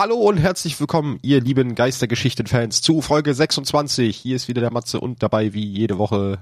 [0.00, 4.16] Hallo und herzlich willkommen, ihr lieben Geistergeschichten-Fans, zu Folge 26.
[4.16, 6.38] Hier ist wieder der Matze und dabei wie jede Woche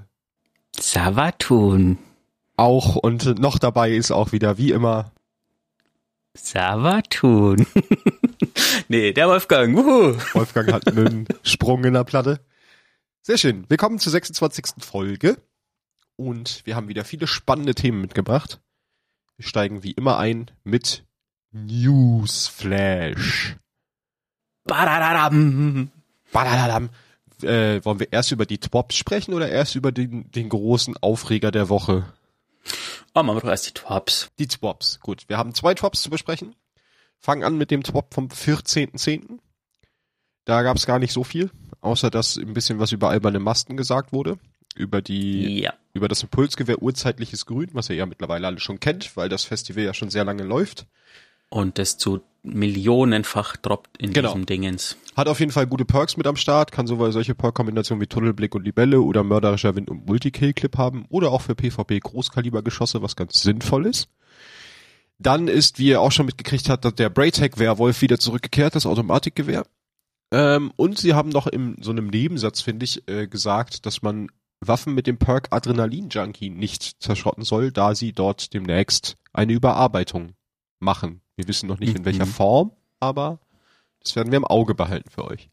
[0.79, 1.97] Savatun.
[2.55, 5.11] auch und noch dabei ist auch wieder wie immer.
[6.35, 7.65] Savatun.
[8.89, 9.75] nee, der Wolfgang.
[9.75, 10.15] Wuhu.
[10.35, 12.39] Wolfgang hat einen Sprung in der Platte.
[13.23, 13.65] Sehr schön.
[13.69, 14.83] Willkommen zur 26.
[14.85, 15.35] Folge
[16.15, 18.61] und wir haben wieder viele spannende Themen mitgebracht.
[19.35, 21.06] Wir steigen wie immer ein mit
[21.51, 23.55] Newsflash.
[24.65, 25.91] Badadadam.
[26.31, 26.89] Badadadam.
[27.43, 31.51] Äh, wollen wir erst über die Twops sprechen oder erst über den, den großen Aufreger
[31.51, 32.05] der Woche?
[33.13, 34.29] Oh, machen wir doch erst die Twaps.
[34.39, 34.99] Die Twops.
[35.01, 36.55] Gut, wir haben zwei Twops zu besprechen.
[37.19, 39.39] Fangen an mit dem Twop vom 14.10.
[40.45, 43.77] Da gab es gar nicht so viel, außer dass ein bisschen was über alberne Masten
[43.77, 44.37] gesagt wurde.
[44.75, 45.73] Über die, Ja.
[45.93, 49.83] über das Impulsgewehr urzeitliches Grün, was ihr ja mittlerweile alle schon kennt, weil das Festival
[49.83, 50.85] ja schon sehr lange läuft.
[51.49, 54.29] Und das zu millionenfach droppt in Genau.
[54.29, 54.97] diesem Dingens.
[55.15, 58.55] Hat auf jeden Fall gute Perks mit am Start, kann sowohl solche Perk-Kombinationen wie Tunnelblick
[58.55, 63.41] und Libelle oder mörderischer Wind und Multikill-Clip haben oder auch für PvP Großkalibergeschosse, was ganz
[63.41, 64.09] sinnvoll ist.
[65.19, 69.65] Dann ist, wie ihr auch schon mitgekriegt habt, dass der Braytech-Werwolf wieder zurückgekehrt, das Automatikgewehr.
[70.31, 74.29] Ähm, und sie haben noch in so einem Nebensatz, finde ich, äh, gesagt, dass man
[74.59, 80.33] Waffen mit dem Perk Adrenalin-Junkie nicht zerschrotten soll, da sie dort demnächst eine Überarbeitung
[80.79, 81.21] machen.
[81.35, 82.05] Wir wissen noch nicht in Mhm.
[82.05, 83.39] welcher Form, aber
[84.03, 85.49] das werden wir im Auge behalten für euch.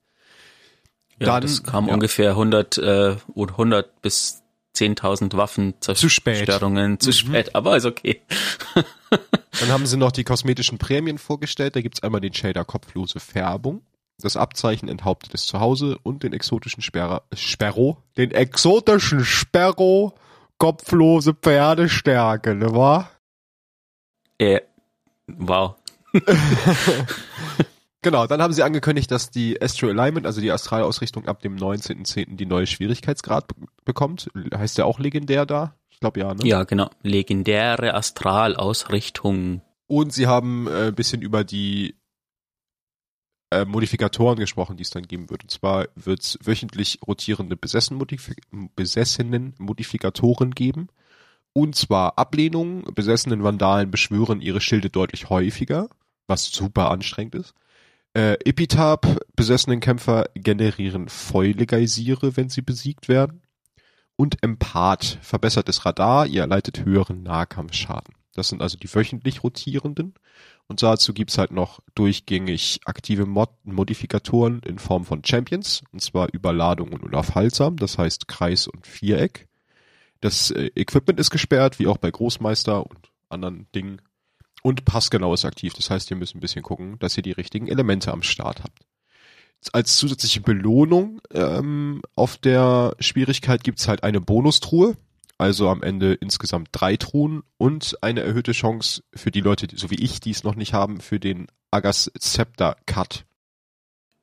[1.19, 1.95] Ja, Dann- das kam ja.
[1.95, 6.39] ungefähr 100, äh, und 100 bis 10.000 Waffen Zu spät.
[6.47, 7.13] Zerstörungen zu Mhm.
[7.13, 8.21] spät, aber ist okay.
[9.61, 11.77] Dann haben sie noch die kosmetischen Prämien vorgestellt.
[11.77, 13.83] Da gibt's einmal den Shader kopflose Färbung,
[14.19, 20.15] das Abzeichen enthauptetes Zuhause und den exotischen Sperra, Sperro, den exotischen Sperro
[20.59, 23.09] kopflose Pferdestärke, ne wa?
[24.39, 24.61] Äh,
[25.27, 25.77] wow.
[28.05, 32.37] Genau, dann haben sie angekündigt, dass die Astro Alignment, also die Astralausrichtung ab dem 19.10.
[32.37, 33.55] die neue Schwierigkeitsgrad be
[33.87, 34.31] bekommt.
[34.55, 35.75] Heißt ja auch legendär da?
[35.89, 36.47] Ich glaube ja, ne?
[36.47, 36.91] Ja, genau.
[37.03, 39.63] Legendäre Astralausrichtung.
[39.87, 41.95] Und sie haben äh, ein bisschen über die
[43.51, 45.45] äh, Modifikatoren gesprochen, die es dann geben wird.
[45.45, 48.31] Und zwar wird es wöchentlich rotierende besessen Modif
[48.77, 50.89] besessenen Modifikatoren geben.
[51.55, 55.89] Und zwar Ablehnungen, besessenen Vandalen beschwören ihre Schilde deutlich häufiger,
[56.27, 57.55] was super anstrengend ist.
[58.13, 63.43] Äh, Epitaph, besessenen Kämpfer generieren Fäule-Geysire, wenn sie besiegt werden.
[64.17, 68.15] Und Empath, verbessertes Radar, ihr erleidet höheren Nahkampfschaden.
[68.35, 70.15] Das sind also die wöchentlich rotierenden.
[70.67, 76.33] Und dazu gibt's halt noch durchgängig aktive Mod Modifikatoren in Form von Champions, und zwar
[76.33, 79.47] Überladung und unaufhaltsam, das heißt Kreis und Viereck.
[80.25, 84.01] Das äh, Equipment ist gesperrt, wie auch bei Großmeister und anderen Dingen.
[84.63, 87.69] Und passgenau ist aktiv, das heißt, ihr müsst ein bisschen gucken, dass ihr die richtigen
[87.69, 88.87] Elemente am Start habt.
[89.75, 94.97] Als zusätzliche Belohnung ähm, auf der Schwierigkeit gibt's halt eine Bonustruhe,
[95.37, 100.03] also am Ende insgesamt drei Truhen und eine erhöhte Chance für die Leute, so wie
[100.03, 103.27] ich, die es noch nicht haben, für den Agas Scepter Cut.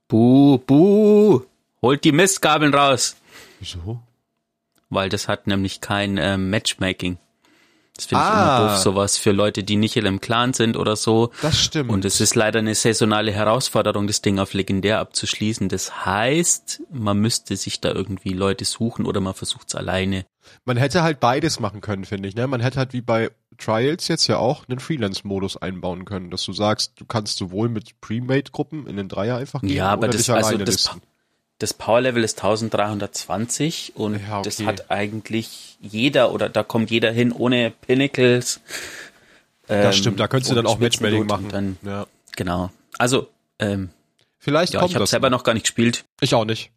[0.07, 1.41] Buh, buh.
[1.79, 3.15] Holt die Mistgabeln raus.
[3.59, 4.01] Wieso?
[4.91, 7.17] Weil das hat nämlich kein ähm, Matchmaking.
[7.95, 8.57] Das finde ich Ah.
[8.59, 11.31] immer doof, sowas für Leute, die nicht in einem Clan sind oder so.
[11.41, 11.89] Das stimmt.
[11.89, 15.67] Und es ist leider eine saisonale Herausforderung, das Ding auf legendär abzuschließen.
[15.69, 20.25] Das heißt, man müsste sich da irgendwie Leute suchen oder man versucht es alleine.
[20.65, 22.35] Man hätte halt beides machen können, finde ich.
[22.35, 22.47] Ne?
[22.47, 26.53] Man hätte halt wie bei Trials jetzt ja auch einen Freelance-Modus einbauen können, dass du
[26.53, 30.57] sagst, du kannst sowohl mit Premade-Gruppen in den Dreier einfach gehen Ja, aber das- also
[30.57, 31.01] das- listen.
[31.61, 34.41] Das Power-Level ist 1320 und Ja, okay.
[34.45, 38.61] das hat eigentlich jeder oder da kommt jeder hin ohne Pinnacles.
[39.67, 41.49] Das Ähm, stimmt, da könntest du dann auch Matchmaking machen.
[41.49, 42.07] Dann, ja.
[42.35, 42.71] genau.
[42.97, 43.29] Also,
[43.59, 43.89] ähm,
[44.39, 45.11] Vielleicht ja, kommt ich habe das.
[45.11, 46.03] selber noch gar nicht gespielt.
[46.19, 46.71] Ich auch nicht.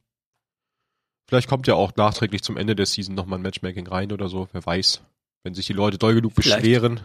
[1.29, 4.49] Vielleicht kommt ja auch nachträglich zum Ende der Season nochmal ein Matchmaking rein oder so,
[4.53, 5.01] wer weiß.
[5.45, 6.61] Wenn sich die Leute doll genug Vielleicht.
[6.61, 7.01] beschweren.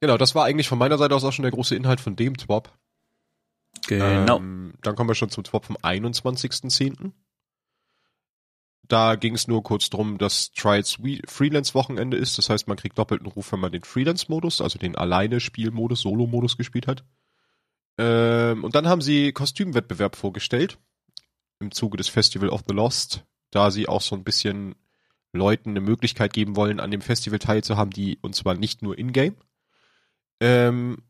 [0.00, 2.36] Genau, das war eigentlich von meiner Seite aus auch schon der große Inhalt von dem
[2.36, 2.72] Twop.
[3.86, 4.38] Genau.
[4.38, 7.12] Ähm, dann kommen wir schon zum Twop vom 21.10.
[8.88, 12.38] Da ging es nur kurz drum, dass Trials Freelance-Wochenende ist.
[12.38, 16.86] Das heißt, man kriegt doppelten Ruf, wenn man den Freelance-Modus, also den Alleine-Spielmodus, Solo-Modus gespielt
[16.86, 17.04] hat.
[17.98, 20.78] Ähm, und dann haben sie Kostümwettbewerb vorgestellt.
[21.58, 23.24] Im Zuge des Festival of the Lost.
[23.50, 24.76] Da sie auch so ein bisschen
[25.32, 29.36] Leuten eine Möglichkeit geben wollen, an dem Festival teilzuhaben, die, und zwar nicht nur in-game.
[30.40, 31.02] Ähm,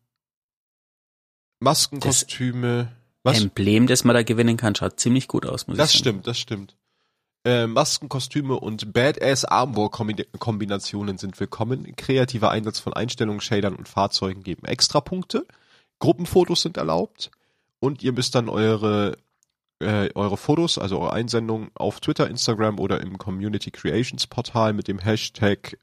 [1.60, 2.88] Maskenkostüme.
[3.22, 3.40] Was?
[3.40, 6.08] Emblem, das man da gewinnen kann, schaut ziemlich gut aus, muss Das ich sagen.
[6.08, 6.76] stimmt, das stimmt.
[7.44, 11.94] Äh, Maskenkostüme und Badass-Armor-Kombinationen sind willkommen.
[11.96, 15.46] Kreativer Einsatz von Einstellungen, Shadern und Fahrzeugen geben Extrapunkte.
[15.98, 17.30] Gruppenfotos sind erlaubt.
[17.78, 19.16] und ihr müsst dann eure
[19.80, 24.88] äh, eure Fotos, also eure Einsendungen auf Twitter, Instagram oder im Community Creations Portal mit
[24.88, 25.76] dem Hashtag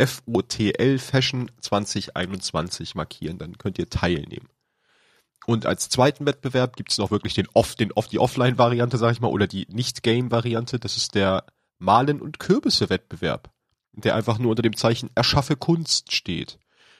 [0.00, 4.48] FOTL Fashion 2021 markieren, dann könnt ihr teilnehmen.
[5.46, 9.20] Und als zweiten Wettbewerb gibt's noch wirklich den Off, den Off, die Offline-Variante, sag ich
[9.20, 10.78] mal, oder die Nicht-Game-Variante.
[10.78, 11.44] Das ist der
[11.78, 13.50] Malen und Kürbisse-Wettbewerb,
[13.92, 16.58] der einfach nur unter dem Zeichen Erschaffe Kunst steht.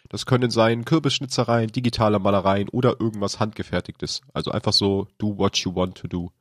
[0.09, 4.21] Das können sein Kürbisschnitzereien, digitale Malereien oder irgendwas handgefertigtes.
[4.35, 6.33] Also einfach so do what you want to do.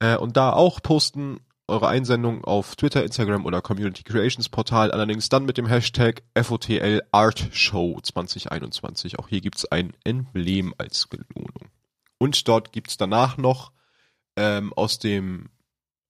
[0.00, 1.40] Äh, und da auch posten
[1.70, 7.02] eure Einsendung auf Twitter, Instagram oder Community Creations Portal, allerdings dann mit dem Hashtag FOTL
[7.12, 9.18] Art Show 2021.
[9.18, 11.70] Auch hier gibt's ein Emblem als Belohnung.
[12.18, 13.72] Und dort gibt's danach noch
[14.36, 15.48] ähm, aus dem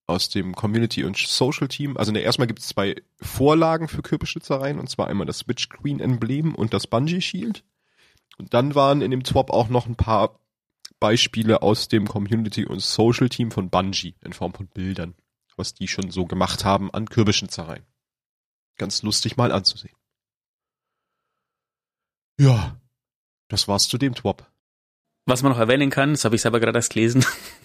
[0.06, 1.96] aus dem Community und Social Team.
[1.96, 6.00] Also ne, erstmal gibt es zwei Vorlagen für Kürbisschnitzereien, und zwar einmal das Switch Queen
[6.00, 7.62] Emblem und das Bungee Shield.
[8.36, 10.40] Und dann waren in dem Swap auch noch ein paar
[10.98, 15.14] Beispiele aus dem Community und Social Team von Bungee in Form von Bildern
[15.60, 17.84] was die schon so gemacht haben an Kürbisschnitzereien.
[18.78, 19.94] Ganz lustig mal anzusehen.
[22.40, 22.76] Ja,
[23.48, 24.50] das war's zu dem Twop.
[25.26, 27.24] Was man noch erwähnen kann, das habe ich selber gerade erst gelesen,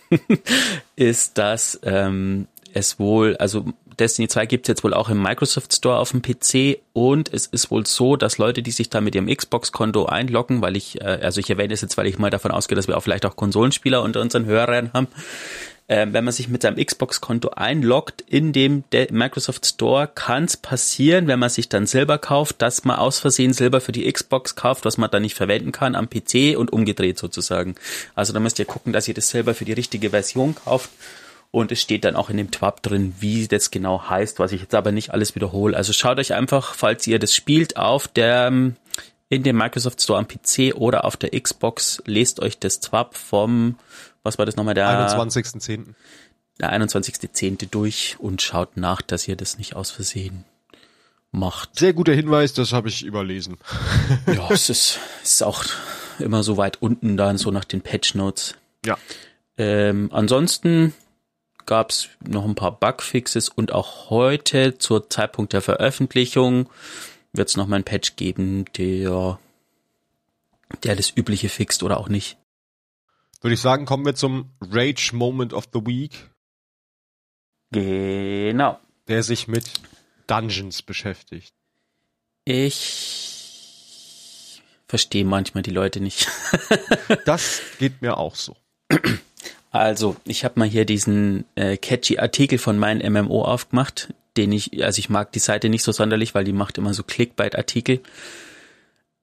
[0.95, 3.65] ist, dass ähm, es wohl, also
[3.97, 7.47] Destiny 2 gibt es jetzt wohl auch im Microsoft Store auf dem PC und es
[7.47, 11.19] ist wohl so, dass Leute, die sich da mit ihrem Xbox-Konto einloggen, weil ich, äh,
[11.23, 13.37] also ich erwähne es jetzt, weil ich mal davon ausgehe, dass wir auch vielleicht auch
[13.37, 15.07] Konsolenspieler unter unseren Hörern haben,
[15.87, 21.27] äh, wenn man sich mit seinem Xbox-Konto einloggt in dem Microsoft Store, kann es passieren,
[21.27, 24.85] wenn man sich dann Silber kauft, dass man aus Versehen Silber für die Xbox kauft,
[24.85, 27.75] was man dann nicht verwenden kann am PC und umgedreht sozusagen.
[28.15, 30.89] Also da müsst ihr gucken, dass ihr das Silber für die richtige Version kauft.
[31.51, 34.59] Und es steht dann auch in dem Twab drin, wie das genau heißt, was ich
[34.59, 35.77] jetzt aber nicht alles wiederhole.
[35.77, 38.51] Also schaut euch einfach, falls ihr das spielt, auf der
[39.29, 43.75] in dem Microsoft Store am PC oder auf der Xbox, lest euch das Twab vom
[44.25, 45.93] was war das nochmal, der 21.10.
[46.59, 47.69] Der 21.10.
[47.69, 50.45] durch und schaut nach, dass ihr das nicht aus Versehen
[51.31, 51.77] macht.
[51.77, 53.57] Sehr guter Hinweis, das habe ich überlesen.
[54.27, 55.63] ja, es ist, ist auch
[56.17, 58.55] immer so weit unten dann, so nach den Patch Notes.
[58.83, 58.97] Ja.
[59.57, 60.93] Ähm, ansonsten
[61.67, 66.69] gab es noch ein paar Bugfixes und auch heute zur Zeitpunkt der Veröffentlichung
[67.33, 69.39] wird es noch mal ein Patch geben, der,
[70.83, 72.37] der das Übliche fixt oder auch nicht
[73.45, 76.31] würde ich sagen, kommen wir zum Rage Moment of the Week.
[77.71, 78.79] Genau.
[79.07, 79.65] Der sich mit
[80.25, 81.53] Dungeons beschäftigt.
[82.43, 83.03] Ich
[84.87, 86.27] verstehe manchmal die Leute nicht.
[87.25, 88.55] das geht mir auch so.
[89.69, 94.83] Also, ich habe mal hier diesen äh, catchy Artikel von meinem MMO aufgemacht, den ich,
[94.83, 98.01] also ich mag die Seite nicht so sonderlich, weil die macht immer so Clickbait-Artikel.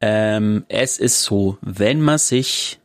[0.00, 2.78] Ähm, es ist so, wenn man sich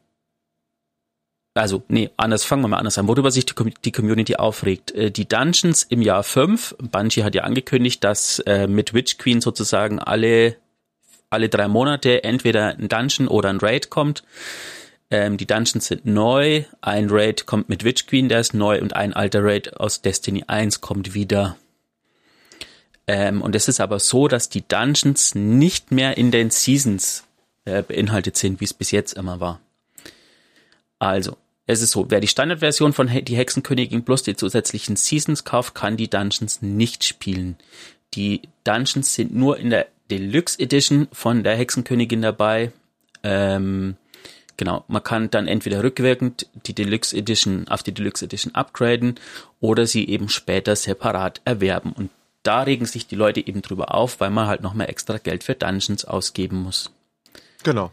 [1.58, 4.92] also, nee, anders, fangen wir mal anders an, worüber sich die, die Community aufregt.
[4.92, 9.42] Äh, die Dungeons im Jahr 5, Bungie hat ja angekündigt, dass äh, mit Witch Queen
[9.42, 10.56] sozusagen alle,
[11.30, 14.24] alle drei Monate entweder ein Dungeon oder ein Raid kommt.
[15.10, 18.96] Ähm, die Dungeons sind neu, ein Raid kommt mit Witch Queen, der ist neu und
[18.96, 21.58] ein alter Raid aus Destiny 1 kommt wieder.
[23.08, 27.24] Ähm, und es ist aber so, dass die Dungeons nicht mehr in den Seasons
[27.64, 29.62] äh, beinhaltet sind, wie es bis jetzt immer war.
[31.00, 35.76] Also, es ist so, wer die Standardversion von Die Hexenkönigin plus die zusätzlichen Seasons kauft,
[35.76, 37.58] kann die Dungeons nicht spielen.
[38.14, 42.72] Die Dungeons sind nur in der Deluxe Edition von der Hexenkönigin dabei.
[43.22, 43.98] Ähm,
[44.56, 49.16] genau, man kann dann entweder rückwirkend die Deluxe Edition auf die Deluxe Edition upgraden
[49.60, 51.92] oder sie eben später separat erwerben.
[51.92, 52.10] Und
[52.44, 55.44] da regen sich die Leute eben drüber auf, weil man halt noch mehr extra Geld
[55.44, 56.92] für Dungeons ausgeben muss.
[57.64, 57.92] Genau.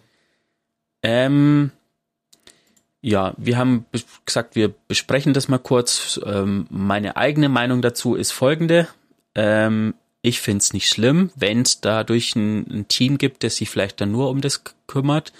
[1.02, 1.72] Ähm,
[3.04, 3.84] ja, wir haben
[4.24, 6.18] gesagt, wir besprechen das mal kurz.
[6.24, 8.88] Ähm, meine eigene Meinung dazu ist folgende.
[9.34, 9.92] Ähm,
[10.22, 14.00] ich finde es nicht schlimm, wenn es dadurch ein, ein, Team gibt, das sich vielleicht
[14.00, 15.34] dann nur um das kümmert.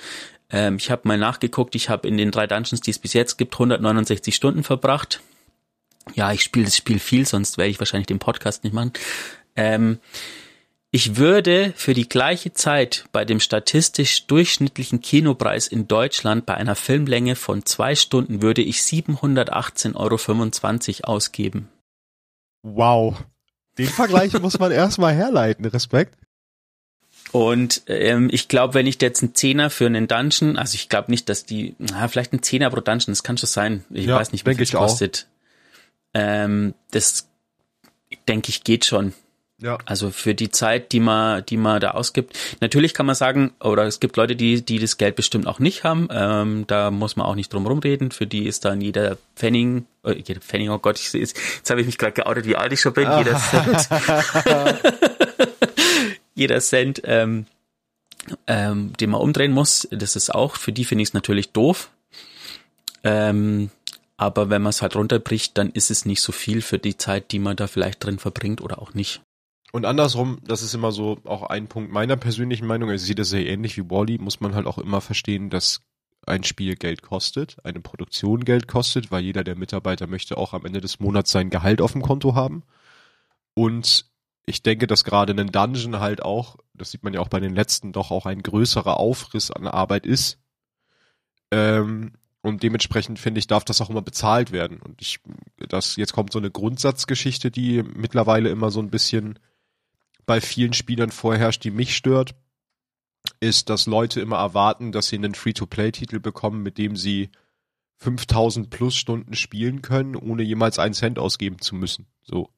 [0.51, 3.39] Ähm, ich habe mal nachgeguckt, ich habe in den drei Dungeons, die es bis jetzt
[3.39, 5.23] gibt, 169 Stunden verbracht.
[6.13, 8.93] Ja, ich spiele das Spiel viel, sonst werde ich wahrscheinlich den Podcast nicht machen.
[9.57, 10.01] Ähm,
[10.95, 16.77] ich würde für die gleiche Zeit bei dem statistisch durchschnittlichen Kinopreis in Deutschland bei einer
[16.77, 19.97] Filmlänge von zwei Stunden würde ich 718,25
[21.03, 21.69] Euro ausgeben.
[22.63, 23.25] Wow.
[23.77, 25.65] Den Vergleich muss man erstmal herleiten.
[25.65, 26.17] Respekt.
[27.33, 31.11] Und ähm, ich glaube, wenn ich jetzt einen Zehner für einen Dungeon, also ich glaube
[31.11, 33.85] nicht, dass die, na, vielleicht ein Zehner pro Dungeon, das kann schon sein.
[33.91, 35.27] Ich ja, weiß nicht, wie viel es kostet.
[36.15, 37.29] Ähm, das
[38.29, 39.13] denke ich geht schon.
[39.61, 39.79] Ja.
[39.87, 42.37] Also für die Zeit, die man, die man da ausgibt.
[42.61, 45.85] Natürlich kann man sagen, oder es gibt Leute, die, die das Geld bestimmt auch nicht
[45.85, 46.09] haben.
[46.11, 48.11] Ähm, da muss man auch nicht drum rumreden.
[48.11, 51.81] Für die ist dann jeder Pfennig, äh, jeder Pfennig, oh Gott, ich, jetzt, jetzt habe
[51.81, 53.09] ich mich gerade geoutet, wie alt ich schon bin.
[53.17, 53.89] Jeder Cent.
[56.35, 57.47] jeder Cent, ähm,
[58.49, 59.87] ähm, den man umdrehen muss.
[59.93, 61.91] Das ist auch, für die finde ich es natürlich doof.
[63.05, 63.71] Ähm,
[64.17, 67.31] aber wenn man es halt runterbricht, dann ist es nicht so viel für die Zeit,
[67.31, 69.21] die man da vielleicht drin verbringt oder auch nicht.
[69.75, 73.17] Und andersrum, das ist immer so auch ein Punkt meiner persönlichen Meinung, also ich sehe
[73.17, 75.81] das sehr ähnlich wie Wally, muss man halt auch immer verstehen, dass
[76.29, 80.65] ein Spiel Geld kostet, eine Produktion Geld kostet, weil jeder der Mitarbeiter möchte auch am
[80.65, 82.63] Ende des Monats sein Gehalt auf dem Konto haben.
[83.55, 84.07] Und
[84.47, 87.57] ich denke, dass gerade ein Dungeon halt auch, das sieht man ja auch bei den
[87.57, 90.39] letzten, doch auch ein größerer Aufriss an Arbeit ist.
[91.51, 92.13] Ähm,
[92.43, 94.79] und dementsprechend finde ich, darf das auch immer bezahlt werden.
[94.79, 95.19] Und ich,
[95.57, 99.41] das, jetzt kommt so eine Grundsatzgeschichte, die mittlerweile immer so ein bisschen
[100.27, 102.35] bei vielen Spielern vorherrscht, die mich stört,
[103.41, 107.31] ist, dass Leute immer erwarten, dass sie einen Free-to-Play-Titel bekommen, mit dem sie
[107.99, 112.07] 5000 plus Stunden spielen können, ohne jemals einen Cent ausgeben zu müssen.
[112.23, 112.51] So.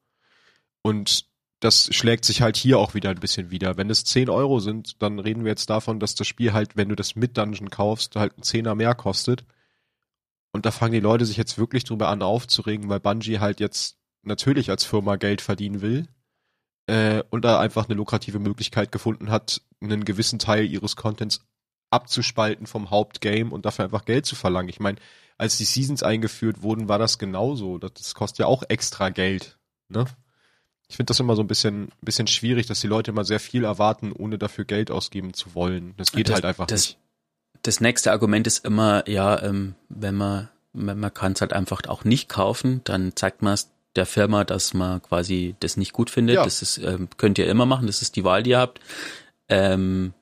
[0.82, 1.26] Und
[1.60, 3.76] das schlägt sich halt hier auch wieder ein bisschen wieder.
[3.76, 6.88] Wenn es 10 Euro sind, dann reden wir jetzt davon, dass das Spiel halt, wenn
[6.88, 9.44] du das mit Dungeon kaufst, halt ein Zehner mehr kostet.
[10.52, 13.98] Und da fangen die Leute sich jetzt wirklich drüber an aufzuregen, weil Bungie halt jetzt
[14.22, 16.08] natürlich als Firma Geld verdienen will
[16.86, 21.40] äh, und da einfach eine lukrative Möglichkeit gefunden hat, einen gewissen Teil ihres Contents
[21.90, 24.68] abzuspalten vom Hauptgame und dafür einfach Geld zu verlangen.
[24.68, 24.98] Ich meine,
[25.38, 27.78] als die Seasons eingeführt wurden, war das genauso.
[27.78, 29.58] Das kostet ja auch extra Geld.
[29.88, 30.06] Ne?
[30.88, 33.64] Ich finde das immer so ein bisschen, bisschen schwierig, dass die Leute immer sehr viel
[33.64, 35.94] erwarten, ohne dafür Geld ausgeben zu wollen.
[35.96, 36.98] Das geht das, halt einfach das, nicht.
[37.62, 41.82] Das nächste Argument ist immer, ja, ähm, wenn man, wenn man kann es halt einfach
[41.88, 46.10] auch nicht kaufen, dann zeigt man es der Firma, dass man quasi das nicht gut
[46.10, 46.36] findet.
[46.36, 46.44] Ja.
[46.44, 48.80] Das ist, ähm, könnt ihr immer machen, das ist die Wahl, die ihr habt.
[49.48, 50.12] Ähm,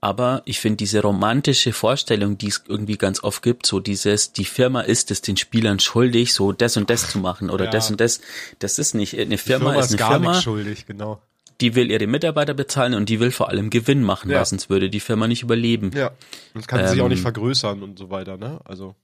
[0.00, 4.44] aber ich finde diese romantische Vorstellung, die es irgendwie ganz oft gibt, so dieses, die
[4.44, 7.70] Firma ist es den Spielern schuldig, so das und das zu machen oder ja.
[7.72, 8.20] das und das,
[8.60, 11.20] das ist nicht, eine Firma, Firma ist, eine gar Firma, nicht schuldig, genau.
[11.60, 14.38] die will ihre Mitarbeiter bezahlen und die will vor allem Gewinn machen, ja.
[14.38, 15.90] weil sonst würde die Firma nicht überleben.
[15.92, 16.12] Ja,
[16.54, 18.94] das kann ähm, sich auch nicht ähm, vergrößern und so weiter, ne, also.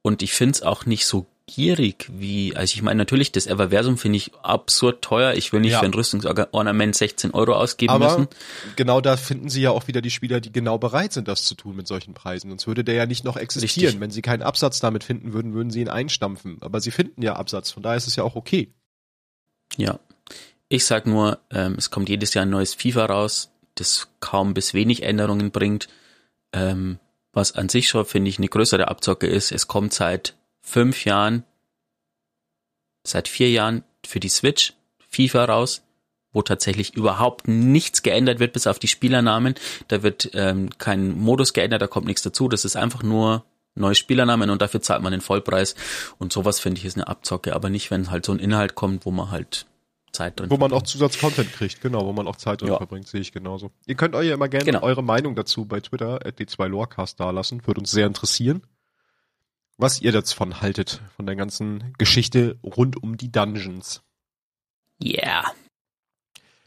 [0.00, 3.98] Und ich finde es auch nicht so gierig wie, also ich meine natürlich, das Everversum
[3.98, 5.34] finde ich absurd teuer.
[5.34, 5.80] Ich will nicht ja.
[5.80, 8.28] für ein Rüstungsornament 16 Euro ausgeben Aber müssen.
[8.76, 11.54] genau da finden sie ja auch wieder die Spieler, die genau bereit sind, das zu
[11.54, 12.50] tun mit solchen Preisen.
[12.50, 13.86] Sonst würde der ja nicht noch existieren.
[13.86, 14.00] Richtig.
[14.00, 16.58] Wenn sie keinen Absatz damit finden würden, würden sie ihn einstampfen.
[16.60, 18.72] Aber sie finden ja Absatz, von daher ist es ja auch okay.
[19.76, 19.98] Ja.
[20.68, 24.72] Ich sag nur, ähm, es kommt jedes Jahr ein neues FIFA raus, das kaum bis
[24.72, 25.88] wenig Änderungen bringt.
[26.52, 26.98] Ähm,
[27.32, 29.52] was an sich schon, finde ich, eine größere Abzocke ist.
[29.52, 31.44] Es kommt seit fünf Jahren,
[33.04, 34.74] seit vier Jahren für die Switch
[35.08, 35.82] FIFA raus,
[36.32, 39.54] wo tatsächlich überhaupt nichts geändert wird, bis auf die Spielernamen.
[39.88, 42.48] Da wird ähm, kein Modus geändert, da kommt nichts dazu.
[42.48, 45.74] Das ist einfach nur neue Spielernamen und dafür zahlt man den Vollpreis.
[46.18, 49.06] Und sowas finde ich ist eine Abzocke, aber nicht, wenn halt so ein Inhalt kommt,
[49.06, 49.66] wo man halt
[50.12, 52.76] Zeit drin Wo man auch Zusatzcontent kriegt, genau, wo man auch Zeit drin ja.
[52.76, 53.70] verbringt, sehe ich genauso.
[53.86, 54.82] Ihr könnt euch ja immer gerne genau.
[54.82, 58.62] eure Meinung dazu bei Twitter at d2lorecast dalassen, würde uns sehr interessieren
[59.80, 64.02] was ihr davon haltet, von der ganzen Geschichte rund um die Dungeons.
[65.02, 65.44] Yeah.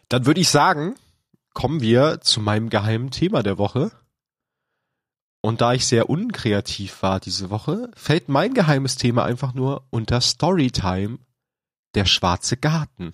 [0.09, 0.95] Dann würde ich sagen,
[1.53, 3.91] kommen wir zu meinem geheimen Thema der Woche.
[5.41, 10.21] Und da ich sehr unkreativ war diese Woche, fällt mein geheimes Thema einfach nur unter
[10.21, 11.19] Storytime
[11.95, 13.13] der schwarze Garten.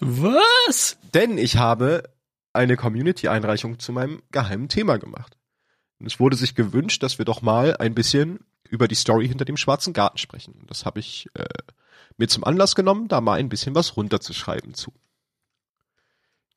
[0.00, 0.96] Was?
[1.14, 2.10] Denn ich habe
[2.52, 5.36] eine Community-Einreichung zu meinem geheimen Thema gemacht.
[6.00, 9.44] Und es wurde sich gewünscht, dass wir doch mal ein bisschen über die Story hinter
[9.44, 10.64] dem Schwarzen Garten sprechen.
[10.66, 11.44] Das habe ich äh,
[12.16, 14.92] mir zum Anlass genommen, da mal ein bisschen was runterzuschreiben zu.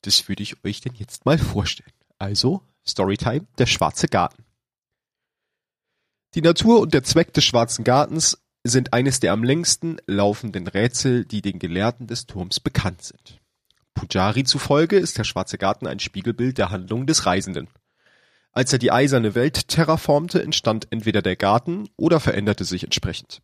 [0.01, 1.93] Das würde ich euch denn jetzt mal vorstellen.
[2.19, 4.45] Also, Storytime, der Schwarze Garten.
[6.35, 11.25] Die Natur und der Zweck des Schwarzen Gartens sind eines der am längsten laufenden Rätsel,
[11.25, 13.39] die den Gelehrten des Turms bekannt sind.
[13.93, 17.69] Pujari zufolge ist der Schwarze Garten ein Spiegelbild der Handlung des Reisenden.
[18.53, 23.41] Als er die eiserne Welt terraformte, entstand entweder der Garten oder veränderte sich entsprechend.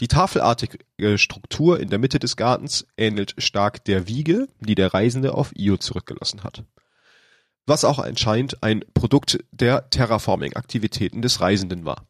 [0.00, 0.78] Die tafelartige
[1.16, 5.76] Struktur in der Mitte des Gartens ähnelt stark der Wiege, die der Reisende auf Io
[5.76, 6.64] zurückgelassen hat.
[7.66, 12.08] Was auch anscheinend ein Produkt der Terraforming-Aktivitäten des Reisenden war.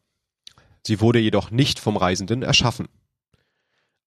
[0.85, 2.87] Sie wurde jedoch nicht vom Reisenden erschaffen.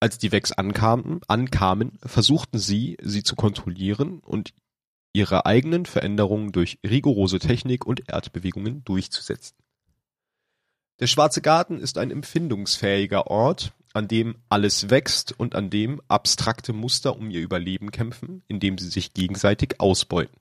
[0.00, 4.52] Als die Vex ankamen, ankamen, versuchten sie, sie zu kontrollieren und
[5.16, 9.56] ihre eigenen Veränderungen durch rigorose Technik und Erdbewegungen durchzusetzen.
[11.00, 16.74] Der Schwarze Garten ist ein empfindungsfähiger Ort, an dem alles wächst und an dem abstrakte
[16.74, 20.36] Muster um ihr Überleben kämpfen, indem sie sich gegenseitig ausbeuten.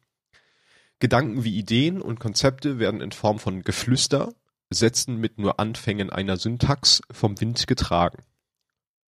[0.99, 4.33] Gedanken wie Ideen und Konzepte werden in Form von Geflüster,
[4.69, 8.23] Sätzen mit nur Anfängen einer Syntax, vom Wind getragen.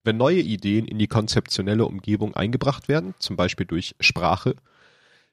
[0.05, 4.55] Wenn neue Ideen in die konzeptionelle Umgebung eingebracht werden, zum Beispiel durch Sprache,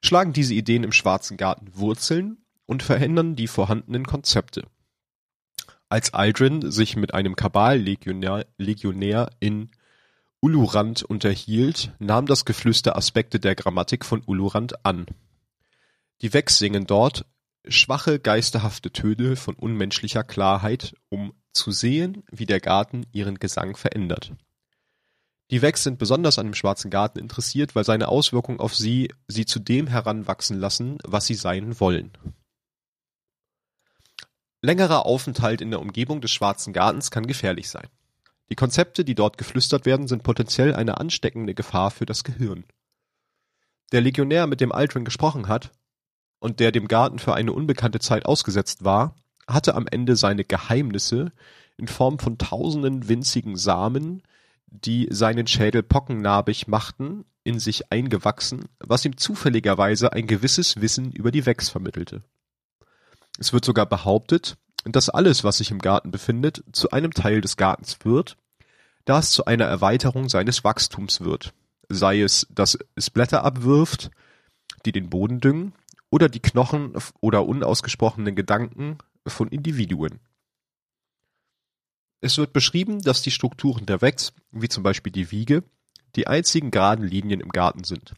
[0.03, 4.67] schlagen diese Ideen im Schwarzen Garten Wurzeln und verändern die vorhandenen Konzepte.
[5.89, 9.71] Als Aldrin sich mit einem Kabal-Legionär Legionär in
[10.39, 15.05] Ulurand unterhielt, nahm das Geflüster Aspekte der Grammatik von Ulurand an.
[16.21, 17.25] Die Vex singen dort
[17.65, 24.33] schwache geisterhafte Töne von unmenschlicher Klarheit, um zu sehen, wie der Garten ihren Gesang verändert.
[25.51, 29.45] Die Vex sind besonders an dem Schwarzen Garten interessiert, weil seine Auswirkungen auf sie sie
[29.45, 32.11] zu dem heranwachsen lassen, was sie sein wollen.
[34.61, 37.87] Längerer Aufenthalt in der Umgebung des Schwarzen Gartens kann gefährlich sein.
[38.49, 42.63] Die Konzepte, die dort geflüstert werden, sind potenziell eine ansteckende Gefahr für das Gehirn.
[43.91, 45.71] Der Legionär, mit dem Aldrin gesprochen hat,
[46.39, 49.15] und der dem Garten für eine unbekannte Zeit ausgesetzt war,
[49.47, 51.31] hatte am Ende seine Geheimnisse
[51.77, 54.23] in Form von tausenden winzigen Samen,
[54.73, 61.31] die seinen Schädel pockennarbig machten, in sich eingewachsen, was ihm zufälligerweise ein gewisses Wissen über
[61.31, 62.23] die Wex vermittelte.
[63.37, 67.57] Es wird sogar behauptet, dass alles, was sich im Garten befindet, zu einem Teil des
[67.57, 68.37] Gartens wird,
[69.05, 71.53] da es zu einer Erweiterung seines Wachstums wird,
[71.89, 74.11] sei es, dass es Blätter abwirft,
[74.85, 75.73] die den Boden düngen,
[76.09, 80.19] oder die Knochen oder unausgesprochenen Gedanken von Individuen.
[82.23, 85.61] Es wird beschrieben, dass die Strukturen der Wex, wie zum Beispiel die Wiege,
[86.15, 88.13] die einzigen geraden Linien im Garten sind.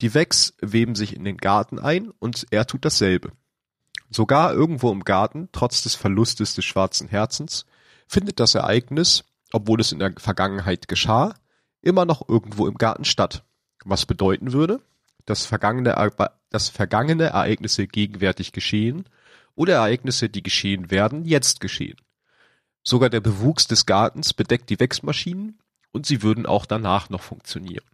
[0.00, 3.32] Die Wex weben sich in den Garten ein und er tut dasselbe.
[4.08, 7.66] Sogar irgendwo im Garten, trotz des Verlustes des schwarzen Herzens,
[8.06, 11.34] findet das Ereignis, obwohl es in der Vergangenheit geschah,
[11.82, 13.42] immer noch irgendwo im Garten statt.
[13.84, 14.80] Was bedeuten würde,
[15.26, 16.12] dass vergangene,
[16.50, 19.06] dass vergangene Ereignisse gegenwärtig geschehen
[19.56, 21.96] oder Ereignisse, die geschehen werden, jetzt geschehen.
[22.82, 25.58] Sogar der Bewuchs des Gartens bedeckt die Wechsmaschinen
[25.92, 27.84] und sie würden auch danach noch funktionieren.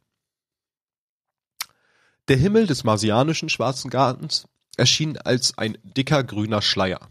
[2.28, 7.10] Der Himmel des marsianischen Schwarzen Gartens erschien als ein dicker grüner Schleier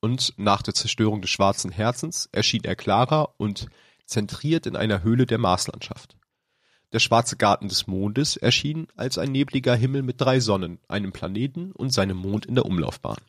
[0.00, 3.68] und nach der Zerstörung des Schwarzen Herzens erschien er klarer und
[4.06, 6.16] zentriert in einer Höhle der Marslandschaft.
[6.92, 11.70] Der schwarze Garten des Mondes erschien als ein nebliger Himmel mit drei Sonnen, einem Planeten
[11.72, 13.20] und seinem Mond in der Umlaufbahn.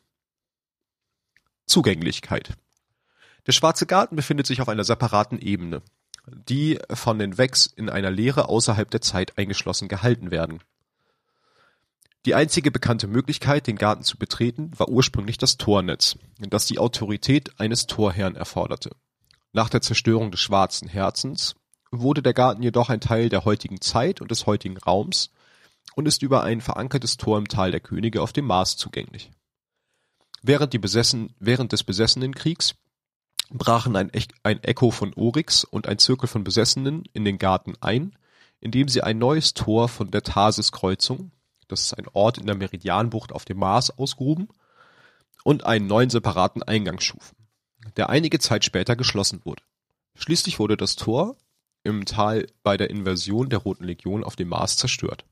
[1.67, 2.58] Zugänglichkeit
[3.47, 5.82] Der schwarze Garten befindet sich auf einer separaten Ebene,
[6.27, 10.60] die von den Vex in einer Leere außerhalb der Zeit eingeschlossen gehalten werden.
[12.27, 17.60] Die einzige bekannte Möglichkeit, den Garten zu betreten, war ursprünglich das Tornetz, das die Autorität
[17.60, 18.91] eines Torherrn erforderte.
[19.54, 21.56] Nach der Zerstörung des Schwarzen Herzens
[21.89, 25.32] wurde der Garten jedoch ein Teil der heutigen Zeit und des heutigen Raums
[25.95, 29.32] und ist über ein verankertes Tor im Tal der Könige auf dem Mars zugänglich.
[30.43, 32.75] Während, Besessen, während des Besessenenkriegs
[33.57, 34.11] brachen ein,
[34.43, 38.15] ein Echo von Oryx und ein Zirkel von Besessenen in den Garten ein,
[38.59, 41.31] indem sie ein neues Tor von der Tarsis-Kreuzung,
[41.67, 44.49] das ist ein Ort in der Meridianbucht auf dem Mars, ausgruben
[45.43, 47.35] und einen neuen separaten Eingang schufen,
[47.97, 49.63] der einige Zeit später geschlossen wurde.
[50.15, 51.37] Schließlich wurde das Tor
[51.83, 55.25] im Tal bei der Invasion der Roten Legion auf dem Mars zerstört.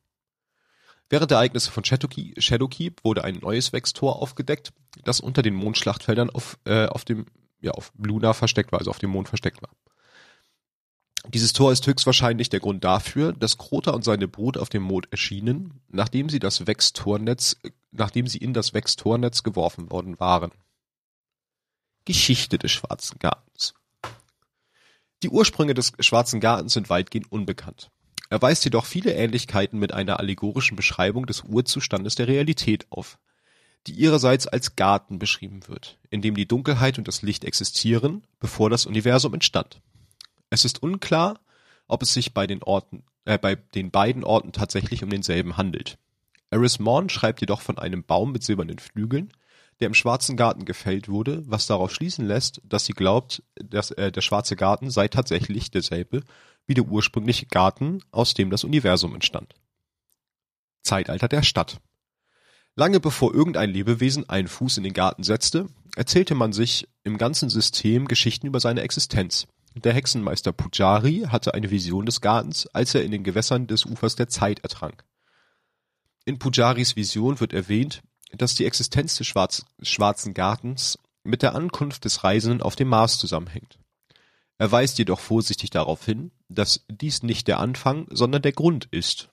[1.09, 6.57] Während der Ereignisse von Shadowkeep wurde ein neues Vex-Tor aufgedeckt, das unter den Mondschlachtfeldern auf,
[6.65, 7.25] äh, auf dem,
[7.61, 9.69] ja, auf Luna versteckt war, also auf dem Mond versteckt war.
[11.27, 15.07] Dieses Tor ist höchstwahrscheinlich der Grund dafür, dass Krota und seine Brut auf dem Mond
[15.11, 17.57] erschienen, nachdem sie das Vex-Tornetz,
[17.91, 20.51] nachdem sie in das Vex-Tornetz geworfen worden waren.
[22.05, 23.73] Geschichte des Schwarzen Gartens
[25.23, 27.91] die Ursprünge des Schwarzen Gartens sind weitgehend unbekannt.
[28.29, 33.17] Er weist jedoch viele Ähnlichkeiten mit einer allegorischen Beschreibung des Urzustandes der Realität auf,
[33.87, 38.69] die ihrerseits als Garten beschrieben wird, in dem die Dunkelheit und das Licht existieren, bevor
[38.69, 39.81] das Universum entstand.
[40.49, 41.39] Es ist unklar,
[41.87, 45.97] ob es sich bei den Orten, äh, bei den beiden Orten tatsächlich um denselben handelt.
[46.51, 49.31] Eris Morn schreibt jedoch von einem Baum mit silbernen Flügeln,
[49.79, 54.11] der im Schwarzen Garten gefällt wurde, was darauf schließen lässt, dass sie glaubt, dass äh,
[54.11, 56.23] der Schwarze Garten sei tatsächlich derselbe
[56.67, 59.55] wie der ursprüngliche Garten, aus dem das Universum entstand.
[60.83, 61.79] Zeitalter der Stadt
[62.75, 67.49] Lange bevor irgendein Lebewesen einen Fuß in den Garten setzte, erzählte man sich im ganzen
[67.49, 69.47] System Geschichten über seine Existenz.
[69.75, 74.15] Der Hexenmeister Pujari hatte eine Vision des Gartens, als er in den Gewässern des Ufers
[74.15, 75.03] der Zeit ertrank.
[76.25, 78.01] In Pujaris Vision wird erwähnt,
[78.31, 83.79] dass die Existenz des Schwarzen Gartens mit der Ankunft des Reisenden auf dem Mars zusammenhängt.
[84.57, 89.29] Er weist jedoch vorsichtig darauf hin, dass dies nicht der Anfang, sondern der Grund ist.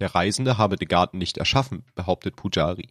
[0.00, 2.88] Der Reisende habe den Garten nicht erschaffen, behauptet Pujari.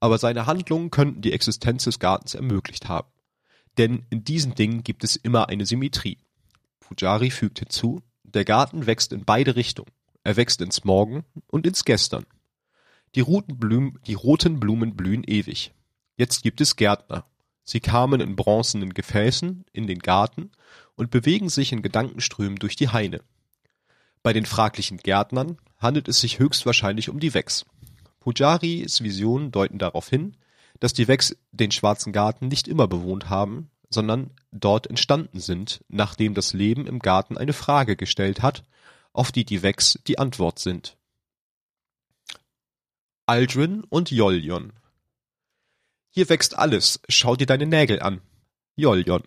[0.00, 3.08] Aber seine Handlungen könnten die Existenz des Gartens ermöglicht haben.
[3.78, 6.18] Denn in diesen Dingen gibt es immer eine Symmetrie.
[6.80, 9.90] Pujari fügt hinzu, der Garten wächst in beide Richtungen.
[10.22, 12.26] Er wächst ins Morgen und ins Gestern.
[13.14, 15.72] Die roten Blumen, die roten Blumen blühen ewig.
[16.16, 17.24] Jetzt gibt es Gärtner.
[17.64, 20.50] Sie kamen in bronzenen Gefäßen in den Garten
[20.94, 23.20] und bewegen sich in Gedankenströmen durch die Haine.
[24.26, 27.64] Bei den fraglichen Gärtnern handelt es sich höchstwahrscheinlich um die Wex.
[28.18, 30.36] Pujaris Visionen deuten darauf hin,
[30.80, 36.34] dass die Wex den Schwarzen Garten nicht immer bewohnt haben, sondern dort entstanden sind, nachdem
[36.34, 38.64] das Leben im Garten eine Frage gestellt hat,
[39.12, 40.96] auf die die Wex die Antwort sind.
[43.26, 44.72] Aldrin und Joljon
[46.10, 48.22] Hier wächst alles, schau dir deine Nägel an.
[48.74, 49.22] Joljon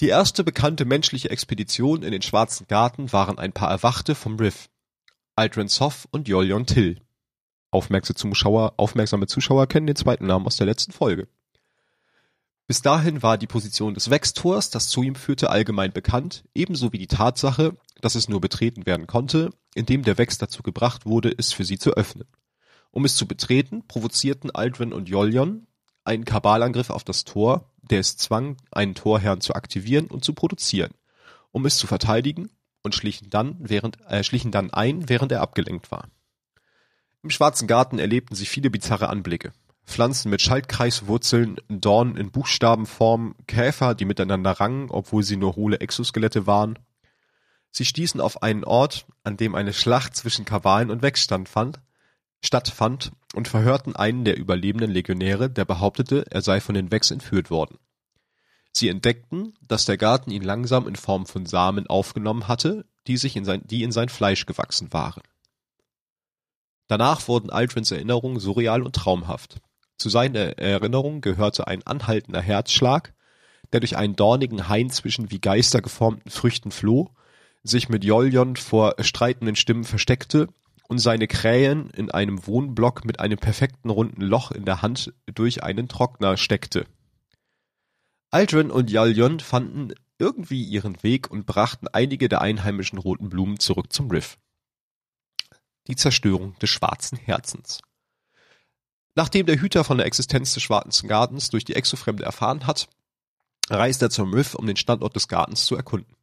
[0.00, 4.70] Die erste bekannte menschliche Expedition in den Schwarzen Garten waren ein paar Erwachte vom Riff,
[5.36, 7.02] Aldrin Soff und Joljon Till.
[7.70, 11.28] Aufmerksame Zuschauer, kennen den zweiten Namen aus der letzten Folge.
[12.66, 16.98] Bis dahin war die Position des Wechstors, das zu ihm führte, allgemein bekannt, ebenso wie
[16.98, 21.52] die Tatsache, dass es nur betreten werden konnte, indem der Wex dazu gebracht wurde, es
[21.52, 22.26] für sie zu öffnen.
[22.90, 25.66] Um es zu betreten, provozierten Aldrin und Jolyon
[26.04, 30.92] einen Kabalangriff auf das Tor, der es zwang, einen Torherrn zu aktivieren und zu produzieren,
[31.50, 32.50] um es zu verteidigen
[32.82, 36.08] und schlichen dann, während, äh, schlichen dann ein, während er abgelenkt war.
[37.22, 39.52] Im Schwarzen Garten erlebten sie viele bizarre Anblicke.
[39.84, 46.46] Pflanzen mit Schaltkreiswurzeln, Dornen in Buchstabenform, Käfer, die miteinander rangen, obwohl sie nur hohle Exoskelette
[46.46, 46.78] waren.
[47.70, 51.22] Sie stießen auf einen Ort, an dem eine Schlacht zwischen Kabalen und Vex
[52.42, 57.50] stattfand und verhörten einen der überlebenden Legionäre, der behauptete, er sei von den Vex entführt
[57.50, 57.78] worden.
[58.72, 63.36] Sie entdeckten, dass der Garten ihn langsam in Form von Samen aufgenommen hatte, die sich
[63.36, 65.22] in sein, die in sein Fleisch gewachsen waren.
[66.86, 69.60] Danach wurden Aldrins Erinnerungen surreal und traumhaft.
[69.96, 73.14] Zu seiner Erinnerung gehörte ein anhaltender Herzschlag,
[73.72, 77.10] der durch einen dornigen Hain zwischen wie Geister geformten Früchten floh,
[77.62, 80.48] sich mit Joljon vor streitenden Stimmen versteckte
[80.90, 85.62] und seine Krähen in einem Wohnblock mit einem perfekten runden Loch in der Hand durch
[85.62, 86.84] einen Trockner steckte.
[88.32, 93.92] Aldrin und Joljon fanden irgendwie ihren Weg und brachten einige der einheimischen roten Blumen zurück
[93.92, 94.36] zum Riff.
[95.86, 97.80] Die Zerstörung des schwarzen Herzens.
[99.14, 102.88] Nachdem der Hüter von der Existenz des Schwarzen Gartens durch die Exofremde erfahren hat,
[103.68, 106.16] reist er zum Riff, um den Standort des Gartens zu erkunden.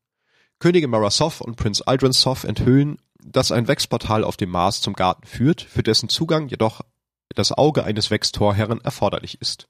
[0.59, 5.25] Königin Marasov und Prinz Aldrin Sov enthüllen, dass ein Wechsportal auf dem Mars zum Garten
[5.25, 6.81] führt, für dessen Zugang jedoch
[7.29, 9.67] das Auge eines Wechstorherren erforderlich ist.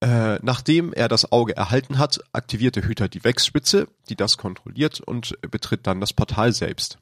[0.00, 5.00] Äh, nachdem er das Auge erhalten hat, aktiviert der Hüter die Wechsspitze, die das kontrolliert
[5.00, 6.98] und betritt dann das Portal selbst.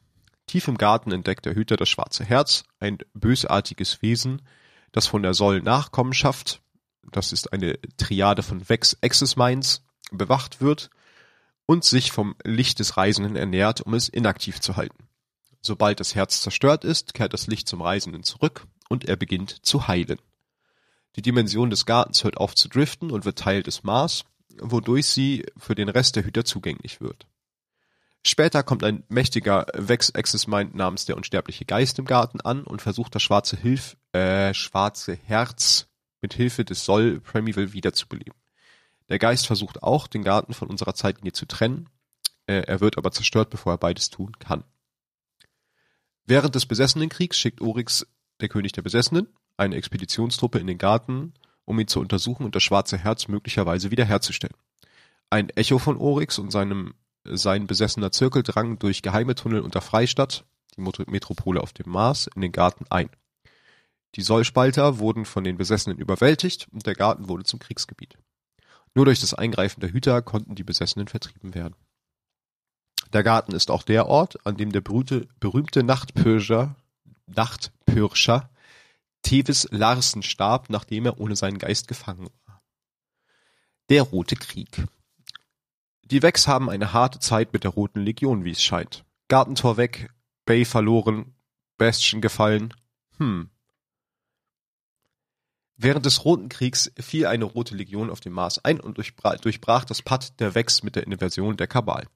[0.47, 4.43] Tief im Garten entdeckt der Hüter das Schwarze Herz, ein bösartiges Wesen,
[4.93, 6.61] das von der Soll-Nachkommenschaft,
[7.11, 10.91] das ist eine Triade von Vex Access Minds, bewacht wird
[11.71, 15.07] und sich vom Licht des Reisenden ernährt, um es inaktiv zu halten.
[15.61, 19.87] Sobald das Herz zerstört ist, kehrt das Licht zum Reisenden zurück und er beginnt zu
[19.87, 20.19] heilen.
[21.15, 24.25] Die Dimension des Gartens hört auf zu driften und wird Teil des Mars,
[24.61, 27.29] wodurch sie für den Rest der Hüter zugänglich wird.
[28.27, 32.83] Später kommt ein mächtiger Vex Access Mind namens der unsterbliche Geist im Garten an und
[32.83, 35.87] versucht das schwarze Hilf, äh, schwarze Herz
[36.21, 38.40] mit Hilfe des Sol Primeval wiederzubeleben.
[39.11, 41.89] Der Geist versucht auch, den Garten von unserer Zeitlinie zu trennen.
[42.47, 44.65] Äh, er wird aber zerstört, bevor er beides tun kann.
[46.25, 48.07] Während des Besessenenkriegs schickt Oryx,
[48.41, 52.63] der König der Besessenen, eine Expeditionstruppe in den Garten, um ihn zu untersuchen und das
[52.63, 54.57] schwarze Herz möglicherweise wiederherzustellen.
[55.29, 56.95] Ein Echo von Oryx und seinem
[57.25, 60.45] sein besessener Zirkel drang durch geheime Tunnel unter Freistadt,
[60.77, 63.11] die Metropole auf dem Mars, in den Garten ein.
[64.15, 68.17] Die Sollspalter wurden von den Besessenen überwältigt und der Garten wurde zum Kriegsgebiet.
[68.95, 71.77] Nur durch das Eingreifen der Hüter konnten die Besessenen vertrieben werden.
[73.13, 76.77] Der Garten ist auch der Ort, an dem der berühmte, berühmte Nachtpirscher,
[77.27, 78.51] Nachtpirscher
[79.23, 82.63] Tevis Larsen starb, nachdem er ohne seinen Geist gefangen war.
[83.91, 84.87] Der Rote Krieg
[86.11, 89.05] die Vex haben eine harte Zeit mit der Roten Legion, wie es scheint.
[89.29, 90.11] Gartentor weg,
[90.45, 91.35] Bay verloren,
[91.79, 92.75] Bastion gefallen.
[93.19, 93.49] Hm.
[95.83, 100.03] Während des Roten Kriegs fiel eine Rote Legion auf dem Mars ein und durchbrach das
[100.03, 102.07] Patt der Vex mit der Invasion der Kabal.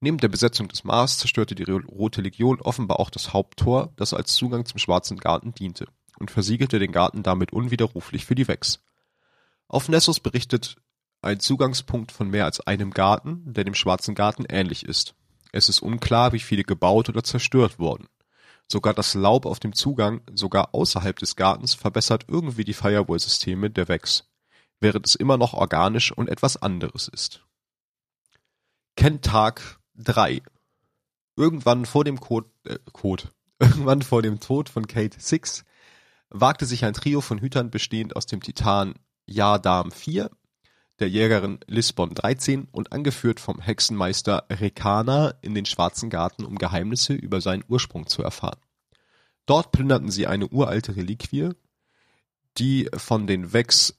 [0.00, 4.34] Neben der Besetzung des Mars zerstörte die Rote Legion offenbar auch das Haupttor, das als
[4.34, 5.86] Zugang zum Schwarzen Garten diente,
[6.18, 8.80] und versiegelte den Garten damit unwiderruflich für die Vex.
[9.68, 10.74] Auf Nessus berichtet
[11.22, 15.14] ein Zugangspunkt von mehr als einem Garten, der dem Schwarzen Garten ähnlich ist.
[15.52, 18.08] Es ist unklar, wie viele gebaut oder zerstört wurden.
[18.70, 23.88] Sogar das Laub auf dem Zugang, sogar außerhalb des Gartens, verbessert irgendwie die Firewall-Systeme der
[23.88, 24.28] Vex,
[24.80, 27.44] während es immer noch organisch und etwas anderes ist.
[28.96, 30.42] Kenntag 3
[31.36, 35.64] Irgendwann vor dem Code, äh, Code, irgendwann vor dem Tod von Kate Six
[36.30, 38.94] wagte sich ein Trio von Hütern bestehend aus dem Titan
[39.26, 40.30] Yadam 4,
[41.00, 47.14] der Jägerin Lisbon 13 und angeführt vom Hexenmeister Rekana in den Schwarzen Garten, um Geheimnisse
[47.14, 48.60] über seinen Ursprung zu erfahren.
[49.46, 51.50] Dort plünderten sie eine uralte Reliquie,
[52.58, 53.98] die von den Vex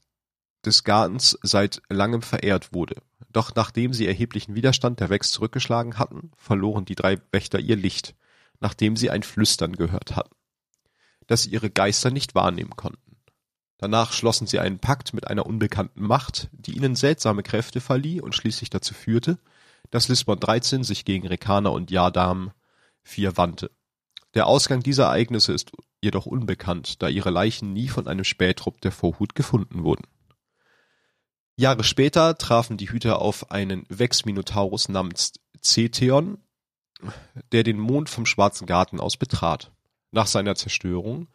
[0.65, 3.01] des Gartens seit langem verehrt wurde.
[3.31, 8.15] Doch nachdem sie erheblichen Widerstand der Vex zurückgeschlagen hatten, verloren die drei Wächter ihr Licht,
[8.59, 10.35] nachdem sie ein Flüstern gehört hatten,
[11.27, 13.08] das sie ihre Geister nicht wahrnehmen konnten.
[13.79, 18.35] Danach schlossen sie einen Pakt mit einer unbekannten Macht, die ihnen seltsame Kräfte verlieh und
[18.35, 19.39] schließlich dazu führte,
[19.89, 22.51] dass Lisbon 13 sich gegen Rekana und Yadam
[23.03, 23.71] 4 wandte.
[24.33, 28.91] Der Ausgang dieser Ereignisse ist jedoch unbekannt, da ihre Leichen nie von einem Spähtrupp der
[28.91, 30.05] Vorhut gefunden wurden.
[31.55, 36.37] Jahre später trafen die Hüter auf einen Vex-Minotaurus namens Cetheon,
[37.53, 39.71] der den Mond vom Schwarzen Garten aus betrat.
[40.11, 41.27] Nach seiner Zerstörung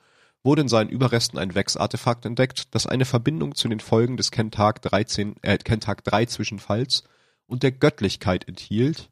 [0.45, 4.83] wurde in seinen Überresten ein Vex-Artefakt entdeckt, das eine Verbindung zu den Folgen des Kentag
[4.83, 7.05] 13, äh, Kentag 3 Zwischenfalls
[7.47, 9.11] und der Göttlichkeit enthielt,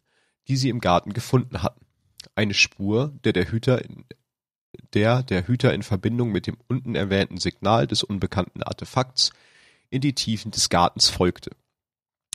[0.48, 1.86] die sie im Garten gefunden hatten.
[2.34, 4.04] Eine Spur, der der Hüter in,
[4.92, 9.32] der der Hüter in Verbindung mit dem unten erwähnten Signal des unbekannten Artefakts
[9.90, 11.50] in die Tiefen des Gartens folgte.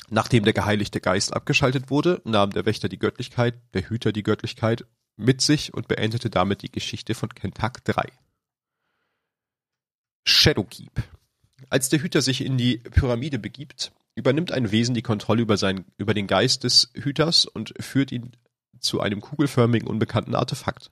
[0.09, 4.85] Nachdem der geheiligte Geist abgeschaltet wurde, nahm der Wächter die Göttlichkeit, der Hüter die Göttlichkeit
[5.17, 8.07] mit sich und beendete damit die Geschichte von Kentak 3.
[10.27, 10.91] Shadowkeep.
[11.69, 15.85] Als der Hüter sich in die Pyramide begibt, übernimmt ein Wesen die Kontrolle über, seinen,
[15.97, 18.31] über den Geist des Hüters und führt ihn
[18.79, 20.91] zu einem kugelförmigen, unbekannten Artefakt.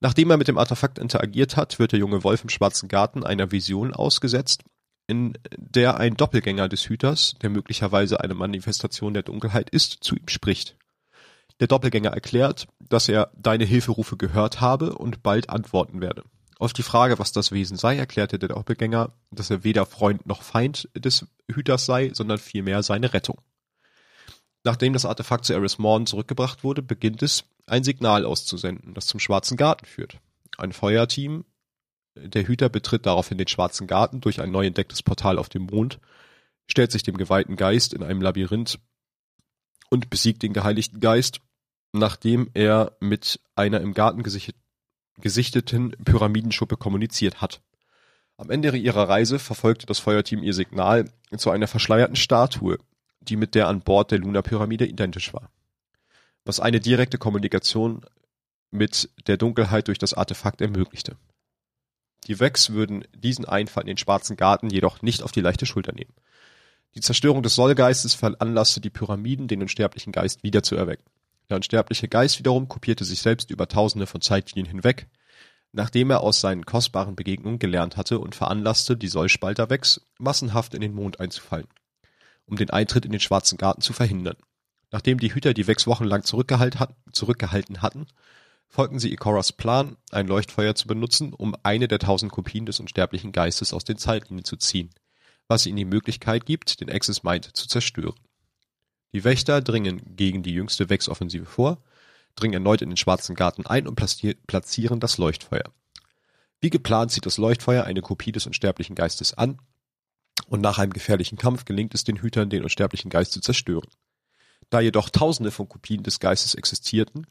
[0.00, 3.52] Nachdem er mit dem Artefakt interagiert hat, wird der junge Wolf im Schwarzen Garten einer
[3.52, 4.64] Vision ausgesetzt,
[5.06, 10.28] in der ein Doppelgänger des Hüters, der möglicherweise eine Manifestation der Dunkelheit ist, zu ihm
[10.28, 10.76] spricht.
[11.60, 16.24] Der Doppelgänger erklärt, dass er deine Hilferufe gehört habe und bald antworten werde.
[16.58, 20.42] Auf die Frage, was das Wesen sei, erklärte der Doppelgänger, dass er weder Freund noch
[20.42, 23.40] Feind des Hüters sei, sondern vielmehr seine Rettung.
[24.64, 29.20] Nachdem das Artefakt zu Eris Morn zurückgebracht wurde, beginnt es, ein Signal auszusenden, das zum
[29.20, 30.18] Schwarzen Garten führt.
[30.56, 31.44] Ein Feuerteam,
[32.16, 36.00] der Hüter betritt daraufhin den Schwarzen Garten durch ein neu entdecktes Portal auf dem Mond,
[36.66, 38.80] stellt sich dem geweihten Geist in einem Labyrinth
[39.90, 41.40] und besiegt den geheiligten Geist,
[41.92, 44.60] nachdem er mit einer im Garten gesichteten
[45.20, 47.60] gesichteten Pyramidenschuppe kommuniziert hat.
[48.36, 52.78] Am Ende ihrer Reise verfolgte das Feuerteam ihr Signal zu einer verschleierten Statue,
[53.20, 55.50] die mit der an Bord der Luna-Pyramide identisch war.
[56.44, 58.02] Was eine direkte Kommunikation
[58.70, 61.16] mit der Dunkelheit durch das Artefakt ermöglichte.
[62.26, 65.92] Die Vex würden diesen Einfall in den Schwarzen Garten jedoch nicht auf die leichte Schulter
[65.92, 66.12] nehmen.
[66.94, 71.04] Die Zerstörung des Sollgeistes veranlasste die Pyramiden, den unsterblichen Geist wiederzuerwecken.
[71.50, 75.08] Der unsterbliche Geist wiederum kopierte sich selbst über tausende von Zeitlinien hinweg,
[75.72, 80.94] nachdem er aus seinen kostbaren Begegnungen gelernt hatte und veranlasste die Sollspalterwex, massenhaft in den
[80.94, 81.68] Mond einzufallen,
[82.46, 84.36] um den Eintritt in den Schwarzen Garten zu verhindern.
[84.90, 88.06] Nachdem die Hüter die Vex wochenlang zurückgehalten hatten,
[88.68, 93.32] folgten sie Ikoras Plan, ein Leuchtfeuer zu benutzen, um eine der tausend Kopien des unsterblichen
[93.32, 94.90] Geistes aus den Zeitlinien zu ziehen,
[95.46, 98.14] was ihnen die Möglichkeit gibt, den Axis Mind zu zerstören.
[99.12, 101.82] Die Wächter dringen gegen die jüngste Vex-Offensive vor,
[102.36, 105.72] dringen erneut in den Schwarzen Garten ein und platzieren das Leuchtfeuer.
[106.60, 109.58] Wie geplant zieht das Leuchtfeuer eine Kopie des unsterblichen Geistes an,
[110.46, 113.88] und nach einem gefährlichen Kampf gelingt es den Hütern, den unsterblichen Geist zu zerstören.
[114.70, 117.26] Da jedoch tausende von Kopien des Geistes existierten,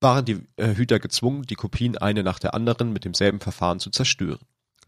[0.00, 3.90] waren die äh, Hüter gezwungen, die Kopien eine nach der anderen mit demselben Verfahren zu
[3.90, 4.40] zerstören.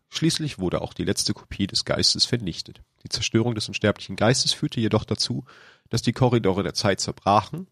[0.09, 2.83] Schließlich wurde auch die letzte Kopie des Geistes vernichtet.
[3.03, 5.45] Die Zerstörung des unsterblichen Geistes führte jedoch dazu,
[5.93, 7.69] dass die Korridore der Zeit zerbrachen,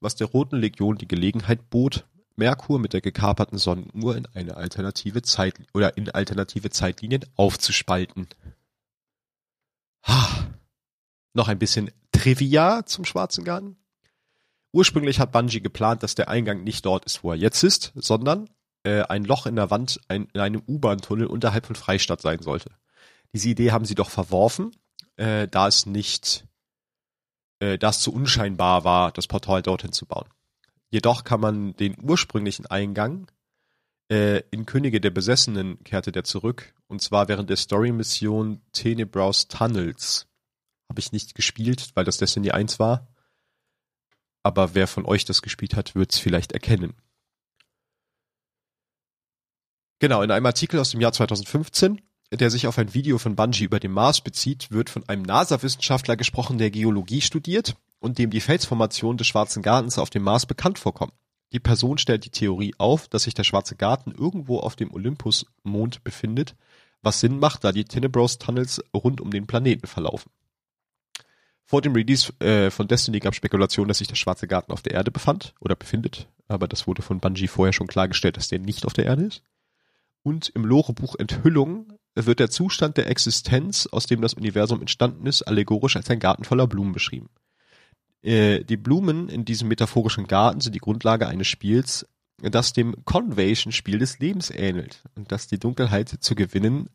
[0.00, 2.04] was der Roten Legion die Gelegenheit bot,
[2.34, 8.26] Merkur mit der gekaperten Sonnenuhr in eine alternative Zeit oder in alternative Zeitlinien aufzuspalten.
[10.02, 10.48] Ha.
[11.32, 13.76] Noch ein bisschen Trivia zum Schwarzen Garten.
[14.72, 18.50] Ursprünglich hat Bungie geplant, dass der Eingang nicht dort ist, wo er jetzt ist, sondern
[18.82, 22.72] äh, ein Loch in der Wand ein, in einem U-Bahn-Tunnel unterhalb von Freistadt sein sollte.
[23.32, 24.72] Diese Idee haben sie doch verworfen,
[25.16, 26.49] äh, da es nicht
[27.60, 30.28] äh, das zu unscheinbar war, das Portal dorthin zu bauen.
[30.90, 33.30] Jedoch kann man den ursprünglichen Eingang
[34.10, 40.26] äh, in Könige der Besessenen kehrte der zurück, und zwar während der Story-Mission Tenebraus Tunnels
[40.88, 43.06] Habe ich nicht gespielt, weil das Destiny 1 war.
[44.42, 46.94] Aber wer von euch das gespielt hat, wird es vielleicht erkennen.
[50.00, 52.00] Genau, in einem Artikel aus dem Jahr 2015,
[52.38, 56.16] der sich auf ein Video von Bungie über den Mars bezieht, wird von einem NASA-Wissenschaftler
[56.16, 60.78] gesprochen, der Geologie studiert und dem die Felsformation des Schwarzen Gartens auf dem Mars bekannt
[60.78, 61.12] vorkommt.
[61.52, 66.04] Die Person stellt die Theorie auf, dass sich der Schwarze Garten irgendwo auf dem Olympus-Mond
[66.04, 66.54] befindet,
[67.02, 70.30] was Sinn macht, da die Tenebros Tunnels rund um den Planeten verlaufen.
[71.64, 74.92] Vor dem Release äh, von Destiny gab Spekulationen, dass sich der Schwarze Garten auf der
[74.92, 78.84] Erde befand oder befindet, aber das wurde von Bungie vorher schon klargestellt, dass der nicht
[78.86, 79.42] auf der Erde ist.
[80.22, 85.42] Und im Lorebuch Enthüllung wird der Zustand der Existenz, aus dem das Universum entstanden ist,
[85.42, 87.30] allegorisch als ein Garten voller Blumen beschrieben.
[88.22, 92.06] Äh, die Blumen in diesem metaphorischen Garten sind die Grundlage eines Spiels,
[92.42, 96.88] das dem Convation-Spiel des Lebens ähnelt und das die Dunkelheit zu gewinnen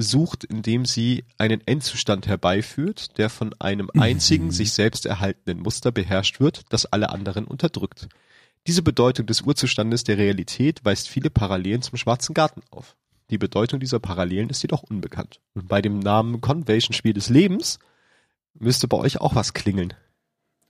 [0.00, 4.50] sucht, indem sie einen Endzustand herbeiführt, der von einem einzigen mhm.
[4.52, 8.08] sich selbst erhaltenen Muster beherrscht wird, das alle anderen unterdrückt.
[8.66, 12.96] Diese Bedeutung des Urzustandes der Realität weist viele Parallelen zum Schwarzen Garten auf.
[13.30, 15.40] Die Bedeutung dieser Parallelen ist jedoch unbekannt.
[15.54, 17.78] Und bei dem Namen Convation Spiel des Lebens
[18.54, 19.94] müsste bei euch auch was klingeln.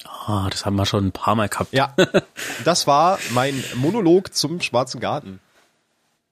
[0.05, 1.73] Ah, oh, das haben wir schon ein paar Mal gehabt.
[1.73, 1.95] Ja,
[2.65, 5.41] das war mein Monolog zum Schwarzen Garten.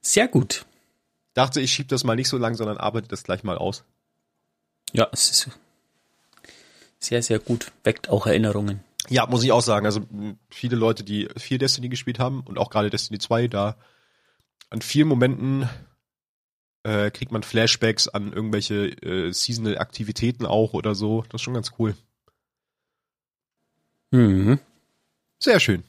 [0.01, 0.67] Sehr gut.
[1.35, 3.85] Dachte, ich schieb das mal nicht so lang, sondern arbeite das gleich mal aus.
[4.93, 5.51] Ja, es ist
[6.99, 7.73] sehr, sehr gut.
[7.85, 8.81] Weckt auch Erinnerungen.
[9.09, 9.87] Ja, muss ich auch sagen.
[9.87, 10.01] Also
[10.49, 13.77] viele Leute, die viel Destiny gespielt haben und auch gerade Destiny 2, da
[14.71, 15.69] an vielen Momenten
[16.87, 21.23] äh, kriegt man Flashbacks an irgendwelche äh, Seasonal-Aktivitäten auch oder so.
[21.23, 21.97] Das ist schon ganz cool.
[24.13, 24.61] Mhm.
[25.41, 25.83] Sehr schön.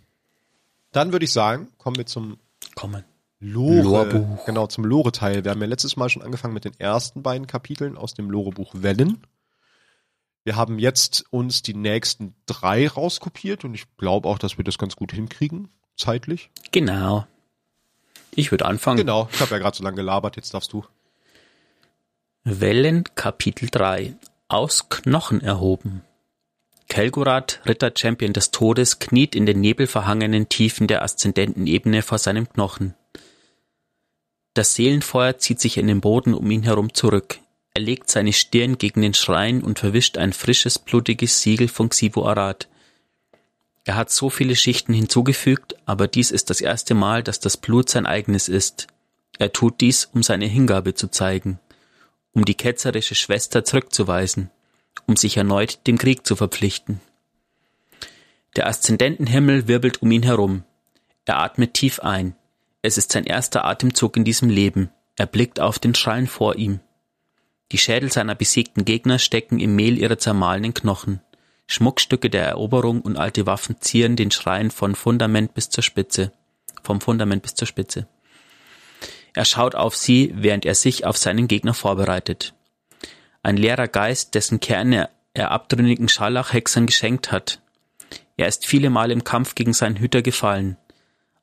[0.92, 2.40] Dann würde ich sagen, kommen wir zum
[2.74, 3.04] kommen.
[3.40, 3.84] Lore.
[3.84, 4.46] Lorebuch.
[4.46, 5.44] Genau, zum Lore-Teil.
[5.44, 8.74] Wir haben ja letztes Mal schon angefangen mit den ersten beiden Kapiteln aus dem Lorebuch
[8.74, 9.22] Wellen.
[10.44, 14.80] Wir haben jetzt uns die nächsten drei rauskopiert und ich glaube auch, dass wir das
[14.80, 16.50] ganz gut hinkriegen, zeitlich.
[16.72, 17.28] Genau.
[18.38, 18.98] Ich würde anfangen.
[18.98, 20.86] Genau, ich habe ja gerade so lange gelabert, jetzt darfst du.
[22.44, 24.16] Wellen Kapitel 3
[24.48, 26.04] Aus Knochen erhoben.
[26.88, 32.94] Kelgorath, Ritter-Champion des Todes, kniet in den nebelverhangenen Tiefen der Aszendentenebene vor seinem Knochen.
[34.54, 37.40] Das Seelenfeuer zieht sich in den Boden um ihn herum zurück.
[37.74, 42.24] Er legt seine Stirn gegen den Schrein und verwischt ein frisches, blutiges Siegel von Xivu
[42.24, 42.68] Arad.
[43.88, 47.90] Er hat so viele Schichten hinzugefügt, aber dies ist das erste Mal, dass das Blut
[47.90, 48.86] sein eigenes ist.
[49.40, 51.60] Er tut dies, um seine Hingabe zu zeigen,
[52.34, 54.52] um die ketzerische Schwester zurückzuweisen
[55.08, 57.00] um sich erneut dem Krieg zu verpflichten.
[58.56, 60.64] Der Aszendentenhimmel wirbelt um ihn herum.
[61.26, 62.36] Er atmet tief ein.
[62.82, 64.90] Es ist sein erster Atemzug in diesem Leben.
[65.16, 66.80] Er blickt auf den Schrein vor ihm.
[67.72, 71.22] Die Schädel seiner besiegten Gegner stecken im Mehl ihrer zermahlenen Knochen.
[71.68, 76.32] Schmuckstücke der Eroberung und alte Waffen zieren den Schrein von Fundament bis zur Spitze.
[76.82, 78.08] Vom Fundament bis zur Spitze.
[79.34, 82.54] Er schaut auf sie, während er sich auf seinen Gegner vorbereitet
[83.48, 87.62] ein leerer Geist, dessen Kerne er abtrünnigen Scharlachhexern geschenkt hat.
[88.36, 90.76] Er ist viele Mal im Kampf gegen seinen Hüter gefallen.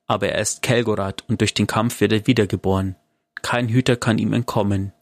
[0.06, 2.96] Aber er ist Kelgorath und durch den Kampf wird er wiedergeboren.
[3.40, 4.92] Kein Hüter kann ihm entkommen,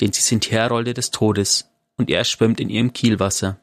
[0.00, 3.58] denn sie sind Herolde des Todes und er schwimmt in ihrem Kielwasser.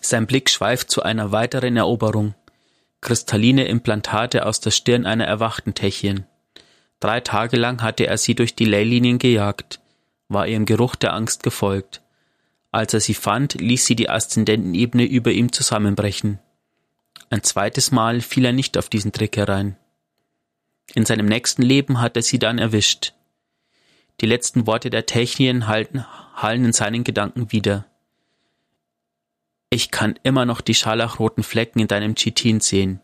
[0.00, 2.34] Sein Blick schweift zu einer weiteren Eroberung.
[3.00, 6.26] Kristalline Implantate aus der Stirn einer erwachten Techien.
[7.00, 9.80] Drei Tage lang hatte er sie durch die Leylinien gejagt
[10.28, 12.02] war ihrem Geruch der Angst gefolgt.
[12.72, 16.40] Als er sie fand, ließ sie die Aszendentenebene über ihm zusammenbrechen.
[17.30, 19.76] Ein zweites Mal fiel er nicht auf diesen Trick herein.
[20.94, 23.14] In seinem nächsten Leben hat er sie dann erwischt.
[24.20, 27.86] Die letzten Worte der Technien hallen in seinen Gedanken wieder.
[29.76, 33.02] Ich kann immer noch die scharlachroten Flecken in deinem Chitin sehen,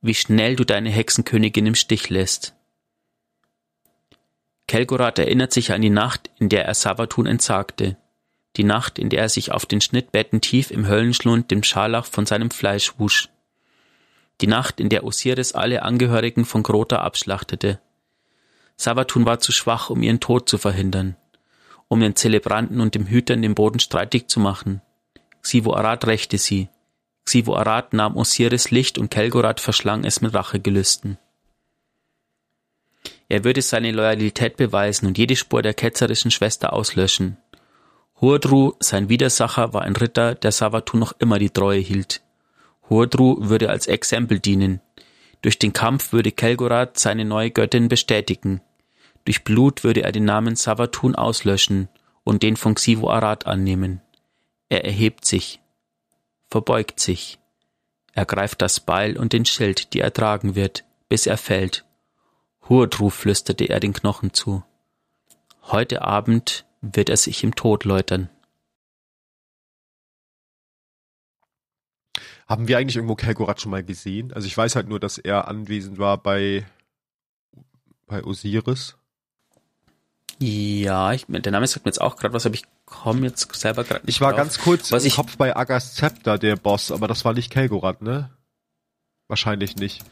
[0.00, 2.54] wie schnell du deine Hexenkönigin im Stich lässt.
[4.66, 7.98] Kelgorath erinnert sich an die Nacht, in der er Savatun entsagte.
[8.56, 12.24] Die Nacht, in der er sich auf den Schnittbetten tief im Höllenschlund dem Scharlach von
[12.24, 13.28] seinem Fleisch wusch.
[14.40, 17.78] Die Nacht, in der Osiris alle Angehörigen von Grota abschlachtete.
[18.78, 21.18] Savatun war zu schwach, um ihren Tod zu verhindern,
[21.88, 24.80] um den Zelebranten und dem Hüter in dem Boden streitig zu machen.
[25.42, 26.68] Xivo Arad rächte sie.
[27.24, 31.18] Xivo Arad nahm Osiris Licht und Kelgorath verschlang es mit Rachegelüsten.
[33.28, 37.36] Er würde seine Loyalität beweisen und jede Spur der ketzerischen Schwester auslöschen.
[38.20, 42.22] Hurdru, sein Widersacher, war ein Ritter, der Savatu noch immer die Treue hielt.
[42.88, 44.80] Hurdru würde als Exempel dienen.
[45.42, 48.60] Durch den Kampf würde Kelgorath seine neue Göttin bestätigen.
[49.24, 51.88] Durch Blut würde er den Namen Savatun auslöschen
[52.24, 54.02] und den von Xivo Arad annehmen.
[54.70, 55.60] Er erhebt sich,
[56.48, 57.38] verbeugt sich.
[58.12, 61.84] Er greift das Beil und den Schild, die er tragen wird, bis er fällt.
[62.68, 64.62] Hurtruf flüsterte er den Knochen zu.
[65.62, 68.30] Heute Abend wird er sich im Tod läutern.
[72.46, 74.32] Haben wir eigentlich irgendwo Kelgorat schon mal gesehen?
[74.32, 76.64] Also ich weiß halt nur, dass er anwesend war bei,
[78.06, 78.99] bei Osiris.
[80.42, 83.84] Ja, ich, der Name sagt mir jetzt auch gerade was, aber ich komme jetzt selber
[83.84, 84.38] gerade nicht Ich war drauf.
[84.38, 87.50] ganz kurz was im ich, Kopf bei Agas Zepter, der Boss, aber das war nicht
[87.52, 88.30] Kelgorat, ne?
[89.28, 90.02] Wahrscheinlich nicht.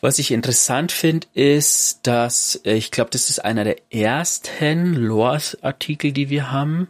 [0.00, 6.12] Was ich interessant finde, ist, dass äh, ich glaube, das ist einer der ersten Lore-Artikel,
[6.12, 6.88] die wir haben,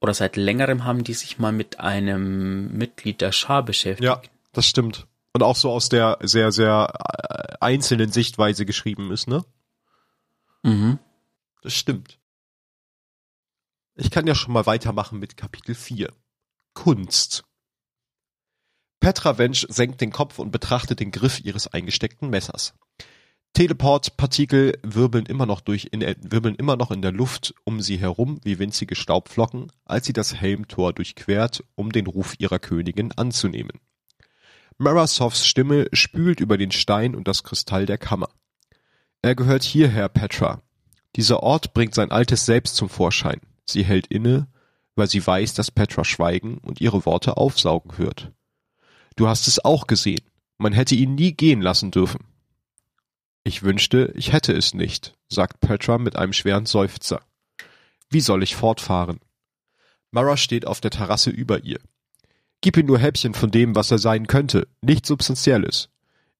[0.00, 4.04] oder seit längerem haben, die sich mal mit einem Mitglied der Schar beschäftigen.
[4.04, 4.20] Ja,
[4.52, 5.06] das stimmt.
[5.32, 9.44] Und auch so aus der sehr, sehr äh, einzelnen Sichtweise geschrieben ist, ne?
[10.62, 10.98] Mhm.
[11.62, 12.18] Das stimmt.
[13.94, 16.12] Ich kann ja schon mal weitermachen mit Kapitel 4.
[16.74, 17.44] Kunst.
[19.00, 22.74] Petra Wensch senkt den Kopf und betrachtet den Griff ihres eingesteckten Messers.
[23.52, 28.40] Teleportpartikel wirbeln immer noch durch in, wirbeln immer noch in der Luft um sie herum
[28.42, 33.80] wie winzige Staubflocken, als sie das Helmtor durchquert, um den Ruf ihrer Königin anzunehmen.
[34.78, 38.30] Marasovs Stimme spült über den Stein und das Kristall der Kammer.
[39.20, 40.62] Er gehört hierher, Petra.
[41.16, 43.40] Dieser Ort bringt sein altes Selbst zum Vorschein.
[43.66, 44.48] Sie hält inne,
[44.94, 48.32] weil sie weiß, dass Petra schweigen und ihre Worte aufsaugen wird.
[49.16, 50.22] Du hast es auch gesehen.
[50.58, 52.24] Man hätte ihn nie gehen lassen dürfen.
[53.44, 57.20] Ich wünschte, ich hätte es nicht, sagt Petra mit einem schweren Seufzer.
[58.08, 59.20] Wie soll ich fortfahren?
[60.12, 61.80] Mara steht auf der Terrasse über ihr.
[62.60, 65.88] Gib ihm nur Häppchen von dem, was er sein könnte, nichts Substanzielles.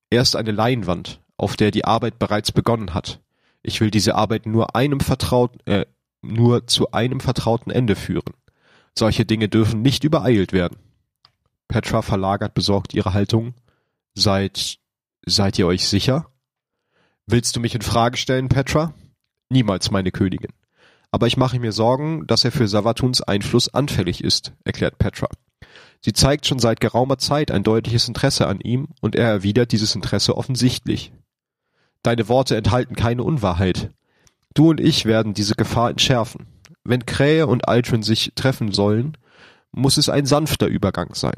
[0.09, 3.19] Er ist eine Leinwand, auf der die Arbeit bereits begonnen hat.
[3.63, 5.85] Ich will diese Arbeit nur einem vertrauten, äh,
[6.21, 8.33] nur zu einem vertrauten Ende führen.
[8.97, 10.77] Solche Dinge dürfen nicht übereilt werden.
[11.67, 13.55] Petra verlagert besorgt ihre Haltung.
[14.13, 14.77] Seid,
[15.25, 16.27] seid ihr euch sicher?
[17.25, 18.93] Willst du mich in Frage stellen, Petra?
[19.49, 20.51] Niemals, meine Königin.
[21.09, 25.29] Aber ich mache mir Sorgen, dass er für Savatuns Einfluss anfällig ist, erklärt Petra.
[26.01, 29.95] Sie zeigt schon seit geraumer Zeit ein deutliches Interesse an ihm und er erwidert dieses
[29.95, 31.13] Interesse offensichtlich.
[32.03, 33.91] Deine Worte enthalten keine Unwahrheit.
[34.53, 36.47] Du und ich werden diese Gefahr entschärfen.
[36.83, 39.17] Wenn Krähe und Aldrin sich treffen sollen,
[39.71, 41.37] muss es ein sanfter Übergang sein.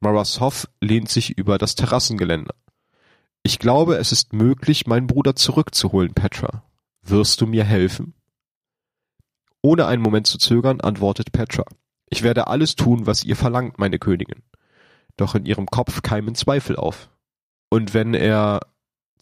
[0.00, 2.54] Maras Hoff lehnt sich über das Terrassengeländer.
[3.44, 6.64] Ich glaube, es ist möglich, meinen Bruder zurückzuholen, Petra.
[7.02, 8.14] Wirst du mir helfen?
[9.62, 11.64] Ohne einen Moment zu zögern, antwortet Petra.
[12.10, 14.42] Ich werde alles tun, was ihr verlangt, meine Königin.
[15.16, 17.08] Doch in ihrem Kopf keimen Zweifel auf.
[17.68, 18.60] Und wenn er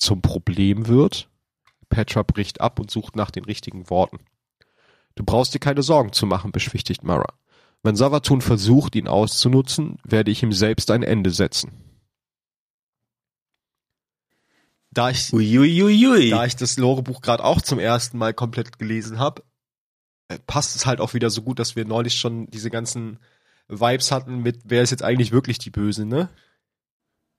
[0.00, 1.28] zum Problem wird?
[1.88, 4.18] Petra bricht ab und sucht nach den richtigen Worten.
[5.14, 7.34] Du brauchst dir keine Sorgen zu machen, beschwichtigt Mara.
[7.82, 11.72] Wenn Savatun versucht, ihn auszunutzen, werde ich ihm selbst ein Ende setzen.
[14.92, 16.30] Da ich, Uiuiui.
[16.30, 19.44] da ich das Lorebuch gerade auch zum ersten Mal komplett gelesen habe,
[20.28, 23.18] äh, passt es halt auch wieder so gut, dass wir neulich schon diese ganzen
[23.68, 26.28] Vibes hatten mit, wer ist jetzt eigentlich wirklich die Böse, ne?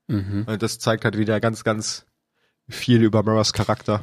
[0.08, 0.44] Mhm.
[0.46, 2.06] Und das zeigt halt wieder ganz, ganz
[2.72, 4.02] viel über Maras Charakter.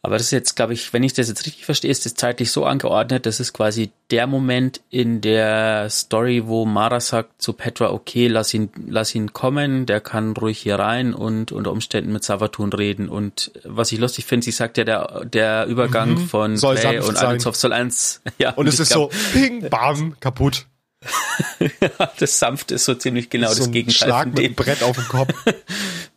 [0.00, 2.52] Aber das ist jetzt, glaube ich, wenn ich das jetzt richtig verstehe, ist das zeitlich
[2.52, 7.90] so angeordnet, das ist quasi der Moment in der Story, wo Mara sagt zu Petra,
[7.90, 12.22] okay, lass ihn, lass ihn kommen, der kann ruhig hier rein und unter Umständen mit
[12.22, 13.08] Savatun reden.
[13.08, 16.28] Und was ich lustig finde, sie sagt ja, der, der Übergang mhm.
[16.28, 18.50] von soll Play und Alenzov soll eins, ja.
[18.50, 20.66] Und, und es ist glaub, so, ping, bam, kaputt.
[22.18, 24.08] das sanft ist so ziemlich genau so das Gegenteil.
[24.08, 25.32] Schlag mit dem Brett auf den Kopf.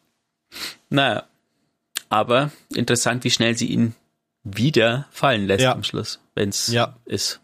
[0.91, 1.27] naja,
[2.09, 3.95] aber interessant, wie schnell sie ihn
[4.43, 5.71] wieder fallen lässt ja.
[5.71, 6.97] am Schluss, wenn es ja.
[7.05, 7.39] ist.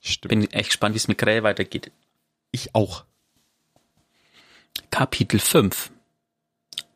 [0.00, 0.28] Stimmt.
[0.28, 1.90] Bin echt gespannt, wie es mit Krähe weitergeht.
[2.52, 3.04] Ich auch.
[4.90, 5.90] Kapitel 5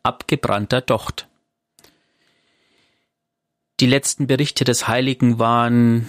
[0.03, 1.27] Abgebrannter Docht
[3.81, 6.07] Die letzten Berichte des Heiligen waren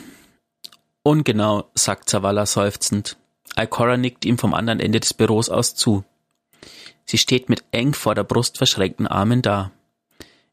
[1.03, 3.17] ungenau, sagt Zavala seufzend.
[3.57, 6.05] Ikora nickt ihm vom anderen Ende des Büros aus zu.
[7.11, 9.73] Sie steht mit eng vor der Brust verschränkten Armen da.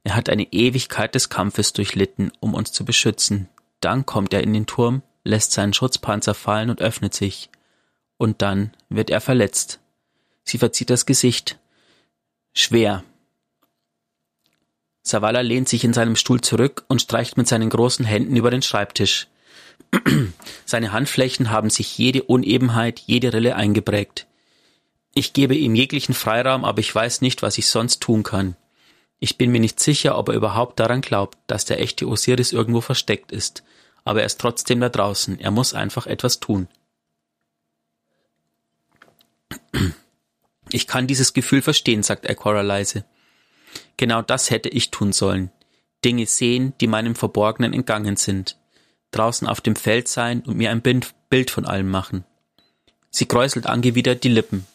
[0.03, 3.47] Er hat eine Ewigkeit des Kampfes durchlitten, um uns zu beschützen.
[3.79, 7.51] Dann kommt er in den Turm, lässt seinen Schutzpanzer fallen und öffnet sich.
[8.17, 9.81] Und dann wird er verletzt.
[10.43, 11.59] Sie verzieht das Gesicht.
[12.53, 13.03] Schwer.
[15.03, 18.63] Savala lehnt sich in seinem Stuhl zurück und streicht mit seinen großen Händen über den
[18.63, 19.27] Schreibtisch.
[20.65, 24.25] Seine Handflächen haben sich jede Unebenheit, jede Rille eingeprägt.
[25.17, 28.55] Ich gebe ihm jeglichen Freiraum, aber ich weiß nicht, was ich sonst tun kann.
[29.17, 32.81] Ich bin mir nicht sicher, ob er überhaupt daran glaubt, dass der echte Osiris irgendwo
[32.81, 33.63] versteckt ist,
[34.03, 35.39] aber er ist trotzdem da draußen.
[35.39, 36.67] Er muss einfach etwas tun.
[40.69, 43.03] Ich kann dieses Gefühl verstehen, sagt Aquara leise.
[43.97, 45.49] Genau das hätte ich tun sollen.
[46.05, 48.55] Dinge sehen, die meinem Verborgenen entgangen sind.
[49.09, 52.23] Draußen auf dem Feld sein und mir ein Bild von allem machen.
[53.09, 54.67] Sie kräuselt angewidert die Lippen,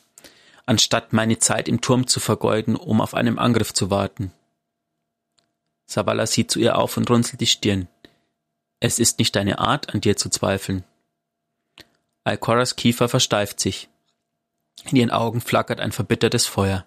[0.66, 4.32] anstatt meine Zeit im Turm zu vergeuden, um auf einen Angriff zu warten.
[5.86, 7.88] Savala sieht zu ihr auf und runzelt die Stirn.
[8.80, 10.84] Es ist nicht deine Art, an dir zu zweifeln.
[12.24, 13.88] Alcoras Kiefer versteift sich.
[14.90, 16.86] In ihren Augen flackert ein verbittertes Feuer.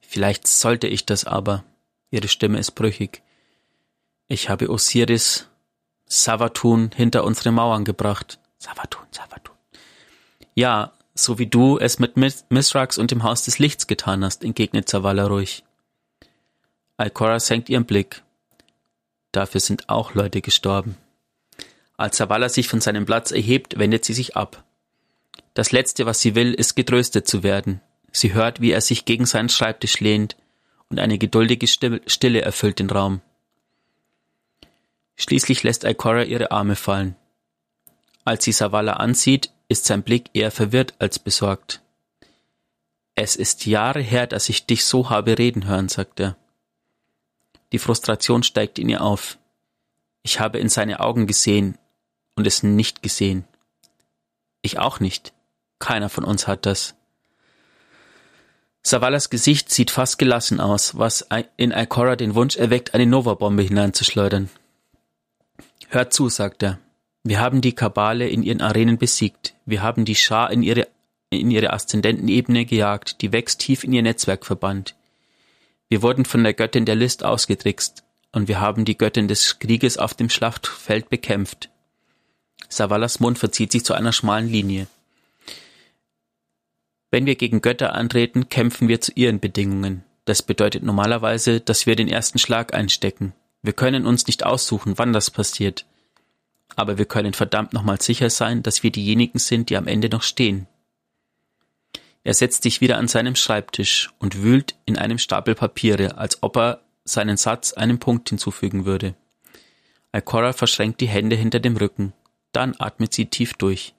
[0.00, 1.64] Vielleicht sollte ich das aber.
[2.10, 3.22] Ihre Stimme ist brüchig.
[4.28, 5.48] Ich habe Osiris
[6.06, 8.38] Savatun hinter unsere Mauern gebracht.
[8.58, 9.56] Savatun, Savatun.
[10.54, 14.88] Ja, so wie du es mit Misrax und dem Haus des Lichts getan hast, entgegnet
[14.88, 15.64] Zavala ruhig.
[16.96, 18.22] Alcora senkt ihren Blick.
[19.32, 20.96] Dafür sind auch Leute gestorben.
[21.96, 24.64] Als Zavala sich von seinem Platz erhebt, wendet sie sich ab.
[25.54, 27.80] Das Letzte, was sie will, ist getröstet zu werden.
[28.12, 30.36] Sie hört, wie er sich gegen seinen Schreibtisch lehnt,
[30.88, 33.20] und eine geduldige Stille erfüllt den Raum.
[35.16, 37.16] Schließlich lässt Ikora ihre Arme fallen.
[38.24, 41.82] Als sie Savala ansieht, ist sein Blick eher verwirrt als besorgt.
[43.14, 46.36] Es ist Jahre her, dass ich dich so habe reden hören, sagt er.
[47.72, 49.38] Die Frustration steigt in ihr auf.
[50.22, 51.78] Ich habe in seine Augen gesehen
[52.36, 53.44] und es nicht gesehen.
[54.62, 55.32] Ich auch nicht.
[55.78, 56.94] Keiner von uns hat das.
[58.82, 64.48] Savalas Gesicht sieht fast gelassen aus, was in Ikora den Wunsch erweckt, eine Nova-Bombe hineinzuschleudern.
[65.88, 66.78] Hört zu, sagt er.
[67.28, 69.54] Wir haben die Kabale in ihren Arenen besiegt.
[69.64, 70.86] Wir haben die Schar in ihre,
[71.28, 74.94] in ihre Aszendentenebene gejagt, die wächst tief in ihr Netzwerk verbannt.
[75.88, 79.98] Wir wurden von der Göttin der List ausgetrickst und wir haben die Göttin des Krieges
[79.98, 81.68] auf dem Schlachtfeld bekämpft.
[82.68, 84.86] Savalas Mund verzieht sich zu einer schmalen Linie.
[87.10, 90.04] Wenn wir gegen Götter antreten, kämpfen wir zu ihren Bedingungen.
[90.26, 93.32] Das bedeutet normalerweise, dass wir den ersten Schlag einstecken.
[93.62, 95.86] Wir können uns nicht aussuchen, wann das passiert.
[96.76, 100.22] Aber wir können verdammt nochmal sicher sein, dass wir diejenigen sind, die am Ende noch
[100.22, 100.68] stehen.
[102.22, 106.56] Er setzt sich wieder an seinem Schreibtisch und wühlt in einem Stapel Papiere, als ob
[106.56, 109.14] er seinen Satz einen Punkt hinzufügen würde.
[110.12, 112.12] Alcora verschränkt die Hände hinter dem Rücken.
[112.52, 113.94] Dann atmet sie tief durch.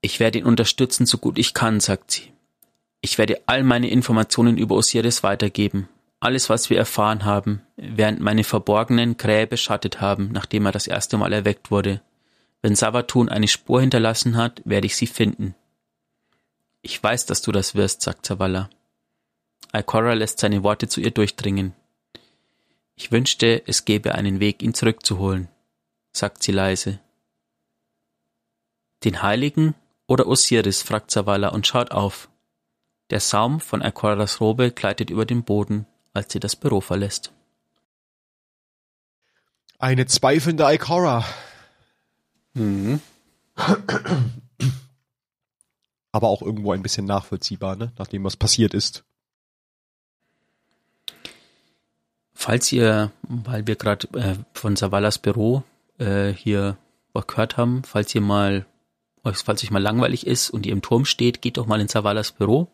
[0.00, 2.32] Ich werde ihn unterstützen, so gut ich kann, sagt sie.
[3.00, 5.88] Ich werde all meine Informationen über Osiris weitergeben,
[6.24, 11.18] alles, was wir erfahren haben, während meine verborgenen Krähe beschattet haben, nachdem er das erste
[11.18, 12.00] Mal erweckt wurde.
[12.62, 15.54] Wenn Savatun eine Spur hinterlassen hat, werde ich sie finden.
[16.80, 18.70] Ich weiß, dass du das wirst, sagt Zavala.
[19.70, 21.74] Alcora lässt seine Worte zu ihr durchdringen.
[22.96, 25.48] Ich wünschte, es gäbe einen Weg, ihn zurückzuholen,
[26.12, 27.00] sagt sie leise.
[29.04, 29.74] Den Heiligen
[30.06, 32.30] oder Osiris, fragt Zavala und schaut auf.
[33.10, 37.32] Der Saum von Alcoras Robe gleitet über den Boden als sie das Büro verlässt.
[39.78, 41.24] Eine zweifelnde Ikora.
[42.54, 43.00] Mhm.
[46.12, 47.92] Aber auch irgendwo ein bisschen nachvollziehbar, ne?
[47.98, 49.04] nachdem was passiert ist.
[52.32, 55.64] Falls ihr, weil wir gerade äh, von Savalas Büro
[55.98, 56.78] äh, hier
[57.12, 58.66] gehört haben, falls ihr mal,
[59.22, 62.32] falls euch mal langweilig ist und ihr im Turm steht, geht doch mal in Savalas
[62.32, 62.70] Büro.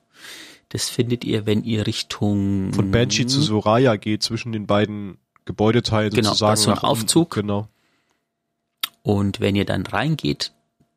[0.70, 6.12] Das findet ihr, wenn ihr Richtung von Banshee zu Soraya geht zwischen den beiden Gebäudeteilen
[6.12, 6.60] genau, sozusagen.
[6.62, 7.34] Genau, so ein Aufzug.
[7.34, 7.68] Genau.
[9.02, 10.52] Und wenn ihr dann reingeht,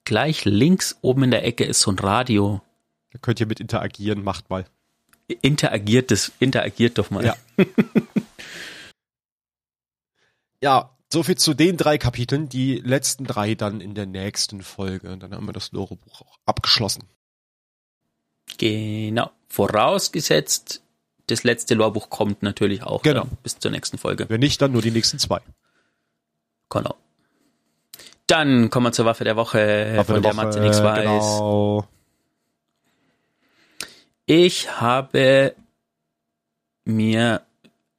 [0.05, 2.61] gleich links oben in der Ecke ist so ein Radio.
[3.11, 4.65] Da könnt ihr mit interagieren, macht mal.
[5.41, 7.25] Interagiert das, interagiert doch mal.
[7.25, 7.35] Ja.
[10.61, 12.47] ja, soviel zu den drei Kapiteln.
[12.47, 15.17] Die letzten drei dann in der nächsten Folge.
[15.17, 17.05] Dann haben wir das Lore-Buch auch abgeschlossen.
[18.57, 19.31] Genau.
[19.49, 20.81] Vorausgesetzt,
[21.27, 23.25] das letzte Lorbuch kommt natürlich auch genau.
[23.43, 24.25] bis zur nächsten Folge.
[24.29, 25.41] Wenn nicht, dann nur die nächsten zwei.
[26.69, 26.95] Genau.
[28.27, 31.03] Dann kommen wir zur Waffe der Woche, Waffe von der, der Matze nichts weiß.
[31.03, 31.87] Genau.
[34.25, 35.53] Ich habe
[36.85, 37.41] mir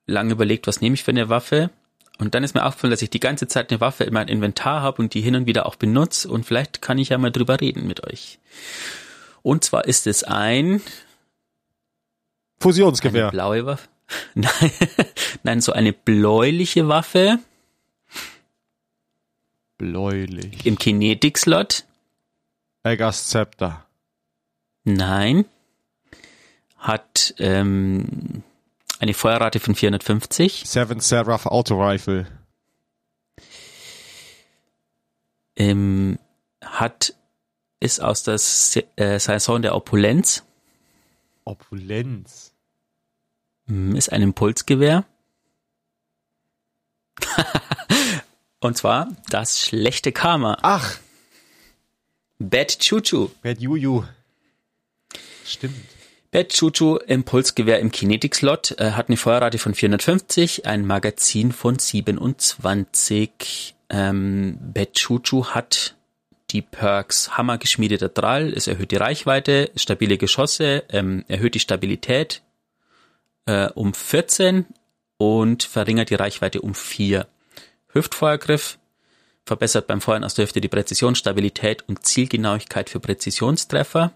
[0.07, 1.71] lange überlegt, was nehme ich für eine Waffe.
[2.19, 4.83] Und dann ist mir aufgefallen, dass ich die ganze Zeit eine Waffe in meinem Inventar
[4.83, 6.29] habe und die hin und wieder auch benutze.
[6.29, 8.39] Und vielleicht kann ich ja mal drüber reden mit euch.
[9.45, 10.81] Und zwar ist es ein
[12.59, 13.25] Fusionsgewehr.
[13.25, 13.89] Eine blaue Waffe.
[14.35, 14.71] Nein,
[15.43, 17.39] nein, so eine bläuliche Waffe.
[19.79, 20.67] Bläulich.
[20.67, 21.85] Im Kinetic-Slot.
[22.83, 23.87] Egas Scepter.
[24.85, 25.47] Nein.
[26.77, 28.43] hat ähm,
[28.99, 30.65] eine Feuerrate von 450.
[30.67, 32.27] Seven Seraph Auto Rifle.
[35.57, 36.19] Ähm,
[36.63, 37.15] hat
[37.85, 40.43] ist aus der Se äh, Saison der Opulenz.
[41.45, 42.53] Opulenz.
[43.67, 45.05] Hm, Ist ein Impulsgewehr.
[48.61, 50.57] Und zwar das schlechte Karma.
[50.63, 50.99] Ach,
[52.39, 53.29] Bad Chuchu.
[53.43, 54.05] Bad Juju.
[55.45, 55.77] Stimmt.
[56.31, 63.77] Bad Chuchu Impulsgewehr im Kinetic-Slot äh, hat eine Feuerrate von 450, ein Magazin von 27.
[63.91, 65.95] Ähm, Bad Chuchu hat
[66.55, 72.43] die Perks Hammer geschmiedeter Drall, es erhöht die Reichweite, stabile Geschosse, ähm, erhöht die Stabilität
[73.47, 74.65] äh, um 14
[75.19, 77.27] und verringert die Reichweite um 4.
[77.89, 78.79] Hüftfeuergriff
[79.45, 84.13] verbessert beim Feuern aus der Hüfte die Präzision, Stabilität und Zielgenauigkeit für Präzisionstreffer.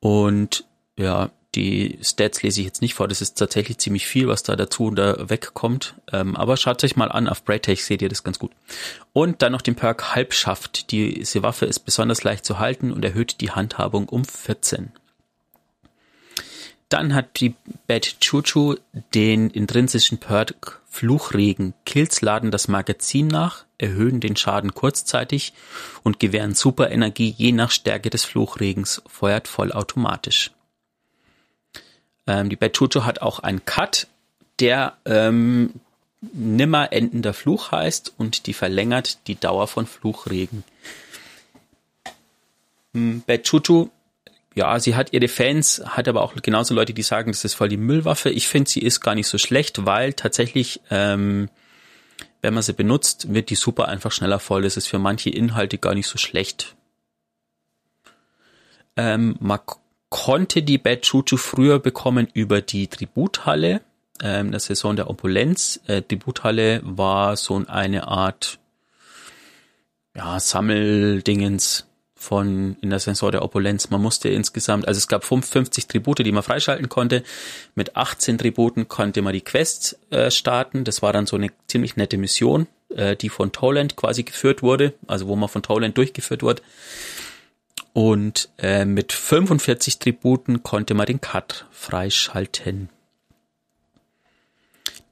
[0.00, 0.64] Und
[0.96, 4.56] ja, die Stats lese ich jetzt nicht vor, das ist tatsächlich ziemlich viel, was da
[4.56, 5.94] dazu und da wegkommt.
[6.10, 8.52] Ähm, aber schaut euch mal an, auf Braytech seht ihr das ganz gut.
[9.12, 10.90] Und dann noch den Perk Halbschaft.
[10.90, 14.92] Diese Waffe ist besonders leicht zu halten und erhöht die Handhabung um 14.
[16.88, 17.54] Dann hat die
[17.86, 18.76] Bad Chuchu
[19.14, 21.72] den intrinsischen Perk Fluchregen.
[21.86, 25.54] Kills laden das Magazin nach, erhöhen den Schaden kurzzeitig
[26.02, 30.50] und gewähren Superenergie je nach Stärke des Fluchregens, feuert vollautomatisch.
[32.26, 34.06] Ähm, die Chuchu hat auch einen Cut,
[34.60, 35.74] der ähm,
[36.20, 40.64] nimmer endender Fluch heißt und die verlängert die Dauer von Fluchregen.
[42.94, 43.88] Hm, Chuchu
[44.54, 47.68] ja, sie hat ihre Fans, hat aber auch genauso Leute, die sagen, das ist voll
[47.68, 48.30] die Müllwaffe.
[48.30, 51.48] Ich finde, sie ist gar nicht so schlecht, weil tatsächlich, ähm,
[52.42, 54.62] wenn man sie benutzt, wird die super einfach schneller voll.
[54.62, 56.76] Das ist für manche Inhalte gar nicht so schlecht.
[58.96, 59.60] Ähm, man
[60.22, 63.80] konnte die Bad Chuchu früher bekommen über die Tributhalle,
[64.22, 65.80] ähm, der Saison der Opulenz.
[65.88, 68.60] Äh, Tributhalle war so eine Art
[70.14, 73.90] ja, Sammeldingens von in der Saison der Opulenz.
[73.90, 77.24] Man musste insgesamt, also es gab 50 Tribute, die man freischalten konnte.
[77.74, 80.84] Mit 18 Tributen konnte man die Quest äh, starten.
[80.84, 84.94] Das war dann so eine ziemlich nette Mission, äh, die von Toland quasi geführt wurde,
[85.08, 86.62] also wo man von Toland durchgeführt wurde.
[87.92, 92.88] Und äh, mit 45 Tributen konnte man den Cut freischalten.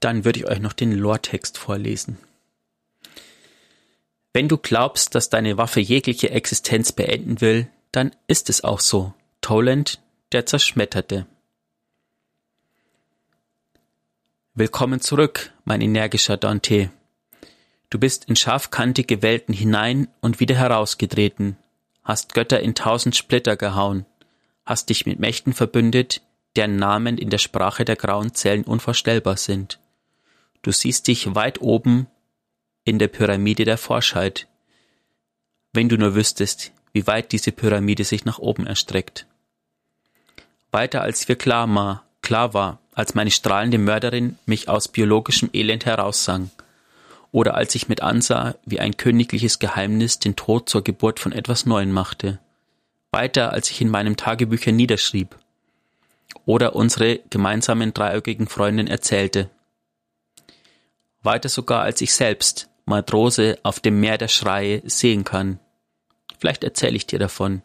[0.01, 2.18] Dann würde ich euch noch den Lore-Text vorlesen.
[4.33, 9.12] Wenn du glaubst, dass deine Waffe jegliche Existenz beenden will, dann ist es auch so.
[9.41, 10.01] Toland,
[10.33, 11.26] der Zerschmetterte.
[14.55, 16.91] Willkommen zurück, mein energischer Dante.
[17.91, 21.57] Du bist in scharfkantige Welten hinein und wieder herausgetreten,
[22.11, 24.04] hast Götter in tausend Splitter gehauen,
[24.66, 26.22] hast dich mit Mächten verbündet,
[26.56, 29.78] deren Namen in der Sprache der grauen Zellen unvorstellbar sind.
[30.62, 32.08] Du siehst dich weit oben
[32.82, 34.48] in der Pyramide der Forschheit.
[35.72, 39.26] Wenn du nur wüsstest, wie weit diese Pyramide sich nach oben erstreckt.
[40.72, 45.86] Weiter als wir klar war, klar war, als meine strahlende Mörderin mich aus biologischem Elend
[45.86, 46.50] heraussang,
[47.33, 51.66] oder als ich mit ansah, wie ein königliches Geheimnis den Tod zur Geburt von etwas
[51.66, 52.41] Neuem machte,
[53.12, 55.39] weiter als ich in meinem Tagebücher niederschrieb,
[56.45, 59.51] oder unsere gemeinsamen dreieugigen Freundin erzählte,
[61.22, 65.61] weiter sogar als ich selbst, Matrose auf dem Meer der Schreie sehen kann.
[66.39, 67.62] Vielleicht erzähle ich dir davon.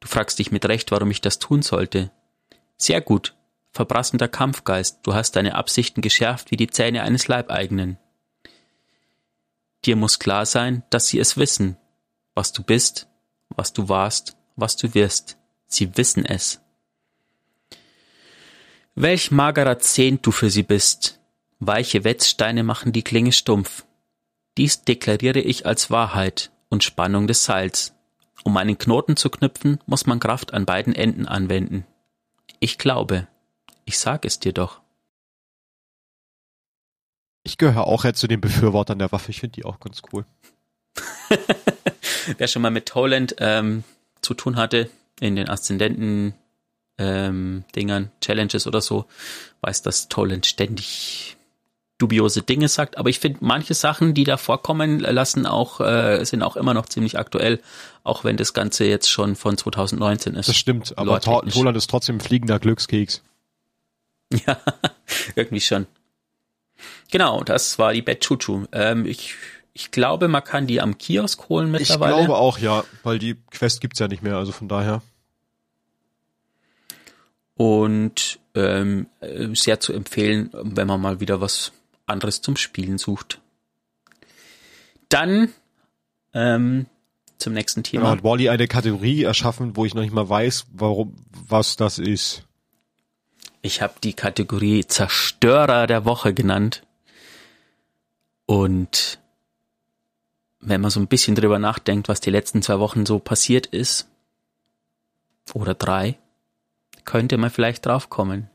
[0.00, 2.10] Du fragst dich mit Recht, warum ich das tun sollte.
[2.76, 3.34] Sehr gut.
[3.72, 7.96] Verbrassender Kampfgeist, du hast deine Absichten geschärft wie die Zähne eines Leibeigenen.
[9.84, 11.76] Dir muss klar sein, dass sie es wissen,
[12.34, 13.08] was du bist,
[13.50, 15.36] was du warst, was du wirst.
[15.66, 16.60] Sie wissen es.
[18.94, 21.18] Welch magerer Zehnt du für sie bist,
[21.64, 23.86] Weiche Wetzsteine machen die Klinge stumpf.
[24.56, 27.94] Dies deklariere ich als Wahrheit und Spannung des Seils.
[28.42, 31.86] Um einen Knoten zu knüpfen, muss man Kraft an beiden Enden anwenden.
[32.58, 33.28] Ich glaube.
[33.84, 34.81] Ich sag es dir doch.
[37.44, 39.30] Ich gehöre auch jetzt zu den Befürwortern der Waffe.
[39.30, 40.24] Ich finde die auch ganz cool.
[42.38, 43.84] Wer schon mal mit Toland ähm,
[44.20, 44.90] zu tun hatte,
[45.20, 46.34] in den Aszendenten
[46.98, 49.06] ähm, Dingern, Challenges oder so,
[49.62, 51.36] weiß, dass Toland ständig
[51.98, 56.42] dubiose Dinge sagt, aber ich finde, manche Sachen, die da vorkommen, lassen auch, äh, sind
[56.42, 57.60] auch immer noch ziemlich aktuell,
[58.02, 60.48] auch wenn das Ganze jetzt schon von 2019 ist.
[60.48, 63.22] Das stimmt, aber Toland ist trotzdem ein fliegender Glückskeks.
[64.46, 64.56] Ja,
[65.36, 65.86] irgendwie schon.
[67.12, 68.64] Genau, das war die Bad Chuchu.
[68.72, 69.34] Ähm, ich,
[69.74, 72.12] ich glaube, man kann die am Kiosk holen mittlerweile.
[72.12, 75.02] Ich glaube auch, ja, weil die Quest gibt's ja nicht mehr, also von daher.
[77.54, 81.72] Und ähm, äh, sehr zu empfehlen, wenn man mal wieder was
[82.06, 83.40] anderes zum Spielen sucht.
[85.10, 85.52] Dann
[86.32, 86.86] ähm,
[87.36, 88.04] zum nächsten Thema.
[88.04, 91.98] Genau, hat Wally eine Kategorie erschaffen, wo ich noch nicht mal weiß, warum, was das
[91.98, 92.44] ist.
[93.60, 96.82] Ich habe die Kategorie Zerstörer der Woche genannt.
[98.52, 99.18] Und
[100.60, 104.08] wenn man so ein bisschen drüber nachdenkt, was die letzten zwei Wochen so passiert ist,
[105.54, 106.18] oder drei,
[107.06, 108.50] könnte man vielleicht draufkommen.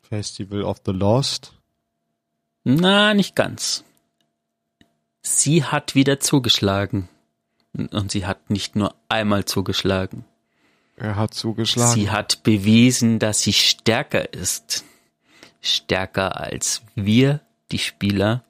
[0.00, 1.52] Festival of the Lost?
[2.64, 3.84] Na, nicht ganz.
[5.20, 7.10] Sie hat wieder zugeschlagen.
[7.74, 10.24] Und sie hat nicht nur einmal zugeschlagen.
[10.96, 11.92] Er hat zugeschlagen.
[11.92, 14.82] Sie hat bewiesen, dass sie stärker ist.
[15.60, 18.45] Stärker als wir, die Spieler,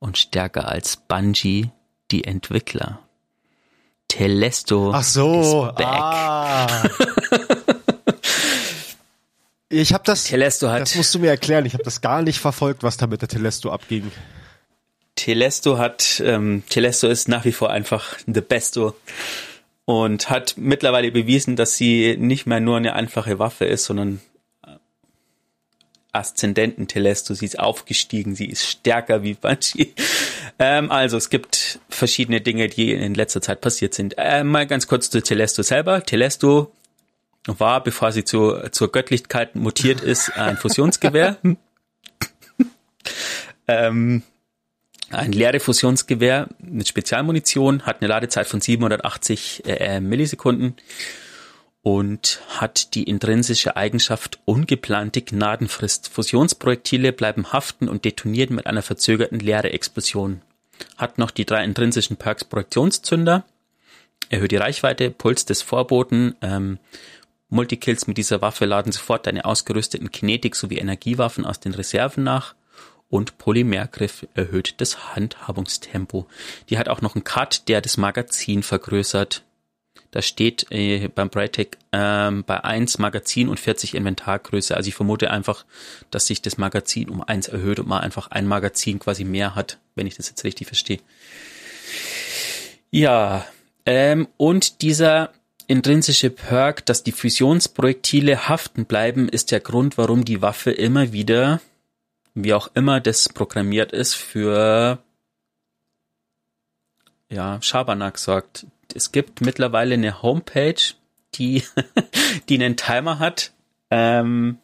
[0.00, 1.70] und stärker als Bungie,
[2.10, 2.98] die Entwickler.
[4.08, 5.86] Telesto Ach so, ist back.
[5.86, 6.82] ah.
[9.68, 11.64] ich habe das, Telesto hat, das musst du mir erklären.
[11.64, 14.10] Ich habe das gar nicht verfolgt, was da mit der Telesto abging.
[15.14, 18.96] Telesto hat, ähm, Telesto ist nach wie vor einfach the besto
[19.84, 24.20] und hat mittlerweile bewiesen, dass sie nicht mehr nur eine einfache Waffe ist, sondern
[26.12, 27.34] Aszendenten Telesto.
[27.34, 29.94] Sie ist aufgestiegen, sie ist stärker wie Bungie.
[30.58, 34.14] Ähm, also es gibt verschiedene Dinge, die in letzter Zeit passiert sind.
[34.18, 36.02] Äh, mal ganz kurz zu Telesto selber.
[36.02, 36.72] Telesto
[37.46, 41.38] war, bevor sie zu, zur Göttlichkeit mutiert ist, ein Fusionsgewehr.
[43.68, 44.22] ähm,
[45.10, 50.76] ein leere Fusionsgewehr mit Spezialmunition, hat eine Ladezeit von 780 äh, Millisekunden
[51.82, 56.08] und hat die intrinsische Eigenschaft ungeplante Gnadenfrist.
[56.08, 60.42] Fusionsprojektile bleiben haften und detonieren mit einer verzögerten Leere-Explosion.
[60.96, 63.44] Hat noch die drei intrinsischen Perks Projektionszünder,
[64.28, 66.78] erhöht die Reichweite, Puls des Vorboten, ähm,
[67.48, 72.54] Multikills mit dieser Waffe laden sofort deine ausgerüsteten Kinetik sowie Energiewaffen aus den Reserven nach
[73.08, 76.26] und Polymergriff erhöht das Handhabungstempo.
[76.68, 79.42] Die hat auch noch einen Cut, der das Magazin vergrößert.
[80.10, 84.76] Da steht äh, beim Brightech ähm, bei 1 Magazin und 40 Inventargröße.
[84.76, 85.64] Also ich vermute einfach,
[86.10, 89.78] dass sich das Magazin um 1 erhöht und man einfach ein Magazin quasi mehr hat,
[89.94, 90.98] wenn ich das jetzt richtig verstehe.
[92.90, 93.46] Ja,
[93.86, 95.32] ähm, und dieser
[95.68, 101.60] intrinsische Perk, dass die Fusionsprojektile haften bleiben, ist der Grund, warum die Waffe immer wieder
[102.34, 104.98] wie auch immer das programmiert ist, für
[107.28, 108.66] ja, Schabernack sorgt.
[108.94, 110.80] Es gibt mittlerweile eine Homepage,
[111.34, 111.62] die,
[112.48, 113.52] die einen Timer hat.
[113.90, 114.58] Ähm,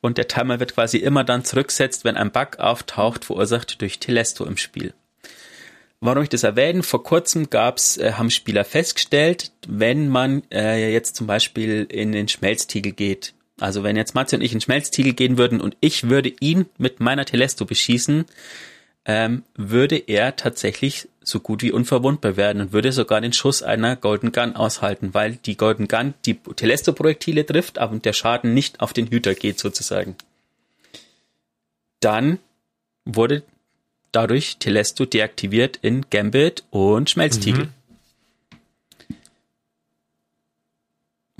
[0.00, 4.44] und der Timer wird quasi immer dann zurücksetzt, wenn ein Bug auftaucht, verursacht durch Telesto
[4.44, 4.94] im Spiel.
[6.00, 6.82] Warum ich das erwähne?
[6.82, 12.26] Vor kurzem gab's, äh, haben Spieler festgestellt, wenn man äh, jetzt zum Beispiel in den
[12.26, 16.32] Schmelztiegel geht, also wenn jetzt Matze und ich in Schmelztiegel gehen würden und ich würde
[16.40, 18.24] ihn mit meiner Telesto beschießen,
[19.04, 23.96] ähm, würde er tatsächlich so gut wie unverwundbar werden und würde sogar den Schuss einer
[23.96, 28.92] Golden Gun aushalten, weil die Golden Gun die Telesto-Projektile trifft, aber der Schaden nicht auf
[28.92, 30.16] den Hüter geht sozusagen.
[32.00, 32.38] Dann
[33.04, 33.42] wurde
[34.12, 37.66] dadurch Telesto deaktiviert in Gambit und Schmelztiegel.
[37.66, 37.72] Mhm.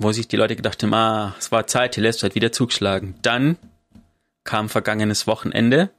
[0.03, 3.15] wo sich die Leute gedacht haben, ah, es war Zeit, Telesto hat wieder zugeschlagen.
[3.21, 3.57] Dann
[4.43, 5.91] kam vergangenes Wochenende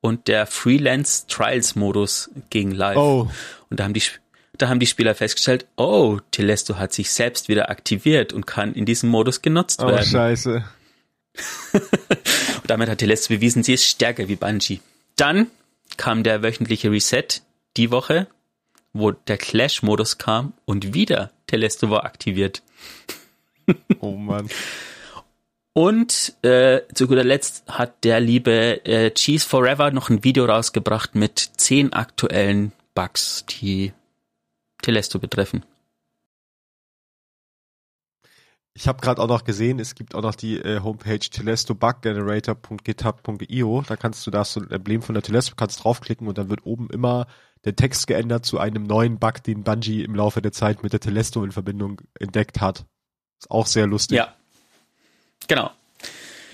[0.00, 2.96] und der Freelance Trials Modus ging live.
[2.96, 3.30] Oh.
[3.70, 4.02] Und da haben die,
[4.56, 8.86] da haben die Spieler festgestellt, oh, Telesto hat sich selbst wieder aktiviert und kann in
[8.86, 10.00] diesem Modus genutzt oh, werden.
[10.00, 10.64] Oh, scheiße.
[11.72, 11.82] und
[12.66, 14.80] damit hat Telesto bewiesen, sie ist stärker wie Bungie.
[15.16, 15.48] Dann
[15.96, 17.26] kam der wöchentliche Reset
[17.76, 18.26] die Woche,
[18.92, 22.62] wo der Clash-Modus kam und wieder Telesto war aktiviert.
[24.00, 24.48] Oh Mann.
[25.78, 31.14] Und äh, zu guter Letzt hat der liebe äh, Cheese Forever noch ein Video rausgebracht
[31.14, 33.92] mit zehn aktuellen Bugs, die
[34.82, 35.64] Telesto betreffen.
[38.74, 43.84] Ich habe gerade auch noch gesehen, es gibt auch noch die äh, Homepage telestobuggenerator.github.io.
[43.86, 46.66] Da kannst du das so ein Emblem von der Telesto kannst draufklicken und dann wird
[46.66, 47.28] oben immer
[47.64, 50.98] der Text geändert zu einem neuen Bug, den Bungie im Laufe der Zeit mit der
[50.98, 52.84] Telesto in Verbindung entdeckt hat.
[53.40, 54.18] Ist auch sehr lustig.
[54.18, 54.34] Ja.
[55.48, 55.70] Genau.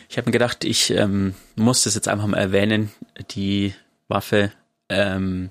[0.08, 2.92] Ich habe mir gedacht, ich ähm, muss das jetzt einfach mal erwähnen,
[3.32, 3.74] die
[4.08, 4.52] Waffe.
[4.88, 5.50] Ähm,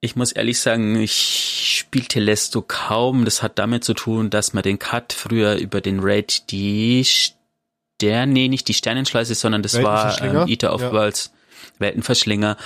[0.00, 3.24] ich muss ehrlich sagen, ich spiele Telesto kaum.
[3.24, 8.32] Das hat damit zu tun, dass man den Cut früher über den Raid die Sterne,
[8.32, 10.92] nee, nicht die Sternenschleuse, sondern das war ähm, Eater of ja.
[10.92, 11.32] Worlds,
[11.78, 12.56] Weltenverschlinger.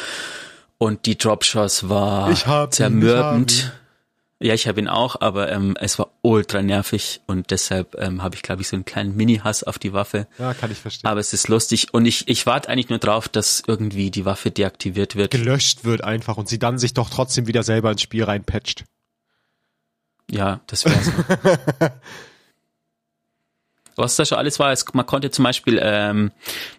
[0.78, 3.72] Und die Dropshots war zermürbend.
[4.40, 8.36] Ja, ich habe ihn auch, aber ähm, es war ultra nervig und deshalb ähm, habe
[8.36, 10.28] ich, glaube ich, so einen kleinen Mini-Hass auf die Waffe.
[10.38, 11.10] Ja, kann ich verstehen.
[11.10, 14.52] Aber es ist lustig und ich, ich warte eigentlich nur drauf, dass irgendwie die Waffe
[14.52, 15.32] deaktiviert wird.
[15.32, 18.84] Gelöscht wird einfach und sie dann sich doch trotzdem wieder selber ins Spiel reinpatcht.
[20.30, 21.10] Ja, das wär's.
[23.98, 24.72] was da schon alles war.
[24.72, 26.30] Es, man konnte zum Beispiel, ähm,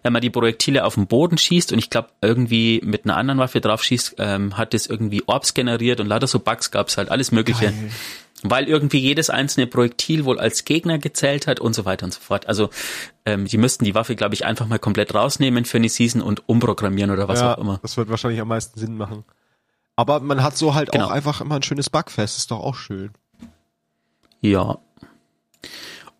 [0.02, 3.38] wenn man die Projektile auf den Boden schießt und ich glaube irgendwie mit einer anderen
[3.38, 7.10] Waffe drauf schießt, ähm, hat es irgendwie Orbs generiert und lauter so Bugs gab's halt,
[7.10, 7.66] alles mögliche.
[7.66, 7.90] Geil.
[8.42, 12.20] Weil irgendwie jedes einzelne Projektil wohl als Gegner gezählt hat und so weiter und so
[12.20, 12.46] fort.
[12.48, 12.70] Also
[13.26, 16.48] ähm, die müssten die Waffe, glaube ich, einfach mal komplett rausnehmen für eine Season und
[16.48, 17.80] umprogrammieren oder was ja, auch immer.
[17.82, 19.24] Das wird wahrscheinlich am meisten Sinn machen.
[19.94, 21.08] Aber man hat so halt Genau.
[21.08, 23.10] auch einfach immer ein schönes Bugfest, ist doch auch schön.
[24.40, 24.78] Ja.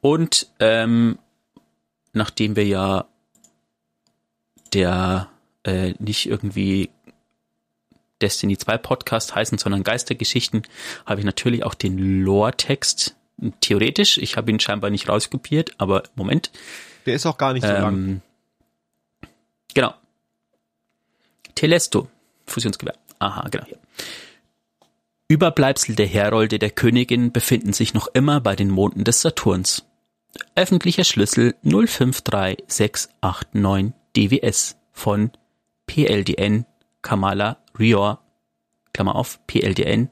[0.00, 1.18] Und ähm,
[2.12, 3.06] nachdem wir ja
[4.72, 5.28] der
[5.64, 6.90] äh, nicht irgendwie
[8.20, 10.62] Destiny 2 Podcast heißen, sondern Geistergeschichten,
[11.06, 13.16] habe ich natürlich auch den Lore-Text
[13.60, 14.18] theoretisch.
[14.18, 16.50] Ich habe ihn scheinbar nicht rauskopiert, aber Moment.
[17.06, 17.94] Der ist auch gar nicht so lang.
[17.94, 18.22] Ähm,
[19.74, 19.94] genau.
[21.54, 22.08] Telesto,
[22.46, 22.94] Fusionsgewehr.
[23.18, 23.66] Aha, genau.
[25.28, 29.84] Überbleibsel der Herolde der Königin befinden sich noch immer bei den Monden des Saturns.
[30.54, 35.30] Öffentlicher Schlüssel 053689 DWS von
[35.86, 36.66] PLDN
[37.02, 38.22] Kamala Rior,
[38.92, 40.10] Klammer auf, PLDN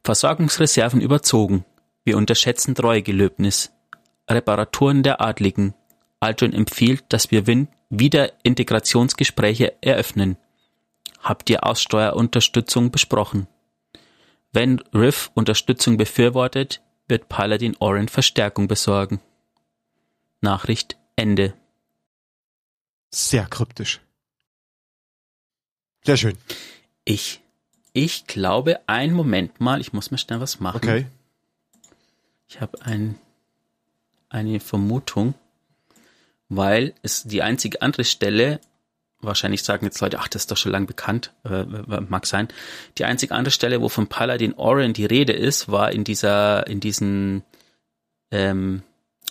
[0.04, 1.66] Versorgungsreserven überzogen.
[2.04, 3.72] Wir unterschätzen Treuegelöbnis.
[4.30, 5.74] Reparaturen der Adligen.
[6.20, 10.38] Aldrin empfiehlt, dass wir Win Wiederintegrationsgespräche eröffnen.
[11.20, 13.48] Habt ihr Aussteuerunterstützung besprochen?
[14.52, 19.22] Wenn Riff Unterstützung befürwortet, wird Paladin Oren Verstärkung besorgen.
[20.42, 21.54] Nachricht Ende.
[23.12, 24.02] Sehr kryptisch.
[26.04, 26.38] Sehr schön.
[27.06, 27.42] Ich,
[27.94, 30.78] ich glaube, einen Moment mal, ich muss mal schnell was machen.
[30.78, 31.08] Okay.
[32.48, 33.20] Ich habe ein,
[34.30, 35.34] eine Vermutung,
[36.50, 38.60] weil es die einzige andere Stelle,
[39.22, 42.48] wahrscheinlich sagen jetzt Leute, ach, das ist doch schon lang bekannt, äh, mag sein,
[42.98, 46.80] die einzige andere Stelle, wo von Paladin Oren die Rede ist, war in dieser, in
[46.80, 47.44] diesen,
[48.32, 48.84] ähm,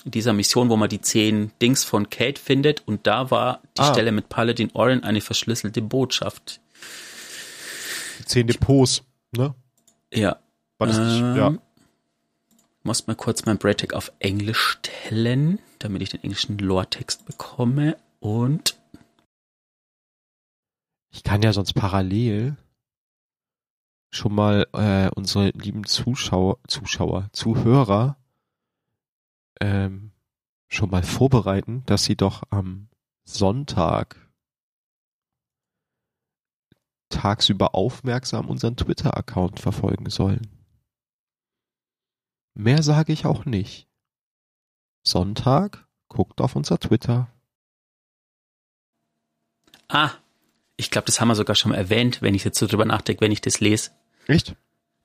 [0.04, 3.82] in dieser Mission, wo man die zehn Dings von Kate findet und da war die
[3.82, 3.92] Ah.
[3.92, 6.60] Stelle mit Paladin Oren eine verschlüsselte Botschaft.
[8.20, 9.02] Die zehn Depots,
[9.36, 9.54] ne?
[10.12, 10.38] Ja.
[10.78, 11.20] War das nicht?
[11.20, 11.54] Ähm, Ja.
[12.86, 17.96] Muss mal kurz mein Braintag auf Englisch stellen, damit ich den englischen Lore-Text bekomme.
[18.20, 18.78] Und
[21.10, 22.56] Ich kann ja sonst parallel
[24.12, 28.18] schon mal äh, unsere lieben Zuschauer, Zuschauer, Zuhörer
[29.60, 30.12] ähm,
[30.68, 32.88] schon mal vorbereiten, dass sie doch am
[33.24, 34.30] Sonntag
[37.08, 40.55] tagsüber aufmerksam unseren Twitter-Account verfolgen sollen.
[42.56, 43.86] Mehr sage ich auch nicht.
[45.02, 47.28] Sonntag, guckt auf unser Twitter.
[49.88, 50.10] ah,
[50.78, 53.20] ich glaube, das haben wir sogar schon mal erwähnt, wenn ich jetzt so drüber nachdenke,
[53.20, 53.90] wenn ich das lese.
[54.26, 54.56] Echt?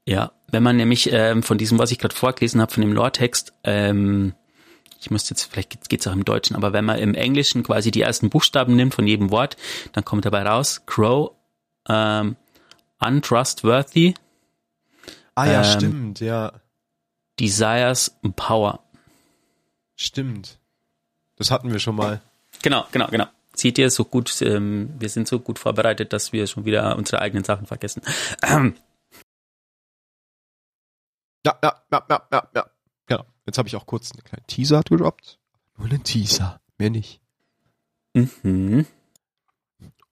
[0.07, 3.53] Ja, wenn man nämlich ähm, von diesem, was ich gerade vorgelesen habe, von dem Lore-Text,
[3.63, 4.33] ähm,
[4.99, 8.01] ich müsste jetzt, vielleicht geht's auch im Deutschen, aber wenn man im Englischen quasi die
[8.01, 9.55] ersten Buchstaben nimmt von jedem Wort,
[9.91, 11.31] dann kommt dabei raus, Crow,
[11.87, 12.35] ähm,
[12.99, 14.13] untrustworthy,
[15.35, 16.53] Ah ja, Ähm, stimmt, ja.
[17.41, 18.79] Desires power.
[19.95, 20.59] Stimmt.
[21.35, 22.21] Das hatten wir schon mal.
[22.61, 23.25] Genau, genau, genau.
[23.55, 27.21] Seht ihr, so gut, ähm, wir sind so gut vorbereitet, dass wir schon wieder unsere
[27.21, 28.01] eigenen Sachen vergessen.
[28.43, 28.75] Ähm,
[31.45, 32.69] Ja, ja, ja, ja, ja, ja.
[33.07, 33.25] Genau.
[33.45, 35.39] Jetzt habe ich auch kurz einen kleinen Teaser gedroppt.
[35.77, 37.19] Nur einen Teaser, mehr nicht.
[38.13, 38.85] mhm.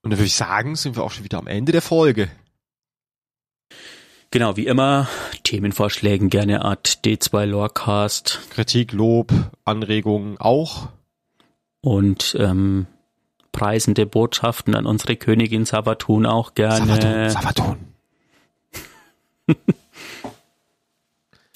[0.02, 2.32] Und dann würde ich sagen, sind wir auch schon wieder am Ende der Folge.
[4.32, 5.08] Genau, wie immer,
[5.44, 9.34] Themenvorschlägen gerne at D2 Lorecast Kritik, Lob,
[9.66, 10.90] Anregungen auch.
[11.82, 12.86] und ähm,
[13.52, 17.30] preisende Botschaften an unsere Königin Savatun auch gerne.
[17.30, 17.78] Sabaton, Sabaton.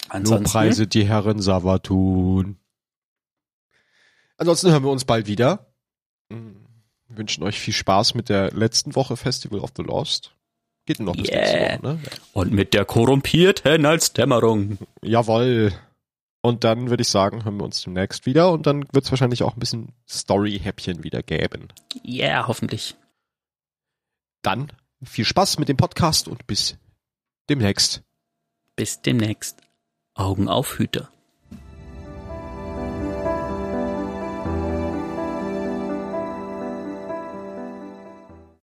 [0.09, 2.57] Ansonsten, Lobpreise die Herren Savatun.
[4.38, 5.67] Ansonsten hören wir uns bald wieder.
[6.30, 10.36] Wir wünschen euch viel Spaß mit der letzten Woche Festival of the Lost.
[10.86, 11.40] Geht noch bis Yeah.
[11.40, 12.00] nächste Woche, ne?
[12.34, 14.78] Und mit der Korrumpierten als Dämmerung.
[15.02, 15.72] Jawoll.
[16.42, 19.44] Und dann würde ich sagen, hören wir uns demnächst wieder und dann wird es wahrscheinlich
[19.44, 21.70] auch ein bisschen Story-Häppchen wieder geben.
[22.06, 22.96] Yeah, hoffentlich.
[24.42, 26.78] Dann viel Spaß mit dem Podcast und bis
[27.50, 28.04] demnächst.
[28.76, 29.62] Bis demnächst.
[30.16, 31.12] Augen auf, Hüter.